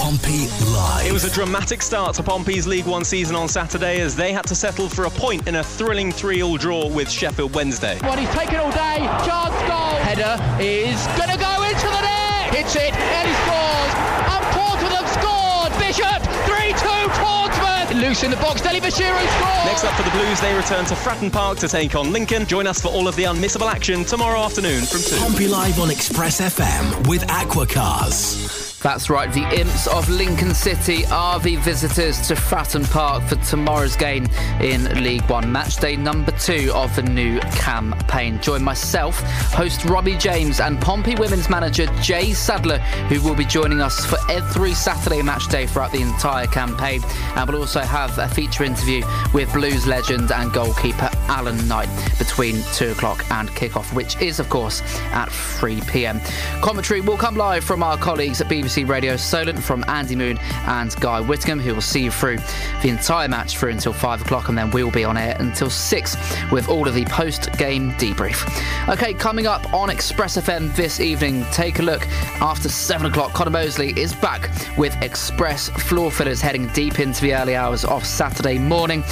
[0.00, 1.06] Pompey Live.
[1.06, 4.46] It was a dramatic start to Pompey's League One season on Saturday as they had
[4.46, 7.98] to settle for a point in a thrilling 3 all draw with Sheffield Wednesday.
[8.02, 8.96] Well, he's taken all day.
[9.28, 10.00] Chance goal.
[10.00, 12.54] Header is going to go into the net.
[12.54, 13.92] Hits it and he scores.
[14.24, 15.70] And Portsmouth have scored.
[15.78, 18.00] Bishop 3 2 Portsmouth.
[18.00, 18.62] Loose in the box.
[18.62, 19.64] Dele Bashiru scores.
[19.68, 22.46] Next up for the Blues, they return to Fratton Park to take on Lincoln.
[22.46, 25.16] Join us for all of the unmissable action tomorrow afternoon from 2.
[25.18, 28.59] Pompey Live on Express FM with Aqua Cars.
[28.82, 33.94] That's right, the Imps of Lincoln City are the visitors to Fratton Park for tomorrow's
[33.94, 34.26] game
[34.58, 38.40] in League One, match day number two of the new campaign.
[38.40, 39.20] Join myself,
[39.52, 44.16] host Robbie James, and Pompey women's manager Jay Sadler, who will be joining us for
[44.30, 47.02] every Saturday match day throughout the entire campaign.
[47.36, 49.02] And we'll also have a feature interview
[49.34, 54.48] with Blues legend and goalkeeper Alan Knight between 2 o'clock and kick-off, which is, of
[54.48, 54.80] course,
[55.12, 56.18] at 3 pm.
[56.62, 58.69] Commentary will come live from our colleagues at BBC.
[58.70, 62.38] BBC Radio Solent from Andy Moon and Guy Whittingham, who will see you through
[62.82, 66.16] the entire match through until 5 o'clock, and then we'll be on air until 6
[66.52, 68.46] with all of the post game debrief.
[68.88, 72.06] Okay, coming up on Express FM this evening, take a look.
[72.40, 74.48] After 7 o'clock, Connor Mosley is back
[74.78, 79.02] with Express Floor Fillers heading deep into the early hours of Saturday morning.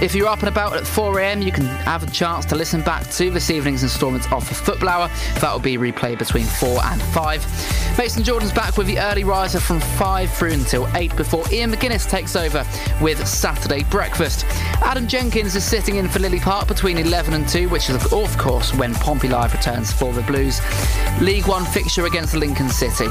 [0.00, 3.10] If you're up and about at 4am, you can have a chance to listen back
[3.10, 5.10] to this evening's instalment of the Football Hour.
[5.40, 7.98] That will be replayed between 4 and 5.
[7.98, 12.08] Mason Jordan's back with the early riser from 5 through until 8 before Ian McGuinness
[12.08, 12.62] takes over
[13.00, 14.44] with Saturday Breakfast.
[14.82, 18.38] Adam Jenkins is sitting in for Lily Park between 11 and 2, which is, of
[18.38, 20.60] course, when Pompey Live returns for the Blues.
[21.22, 23.06] League One fixture against Lincoln City.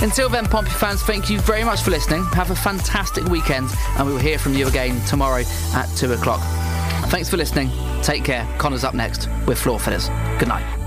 [0.00, 2.24] Until then, Pompey fans, thank you very much for listening.
[2.34, 3.68] Have a fantastic weekend,
[3.98, 5.42] and we will hear from you again tomorrow
[5.74, 6.40] at 2 o'clock.
[7.10, 7.70] Thanks for listening.
[8.02, 8.46] Take care.
[8.58, 10.08] Connor's up next with Floor Fillers.
[10.38, 10.81] Good night.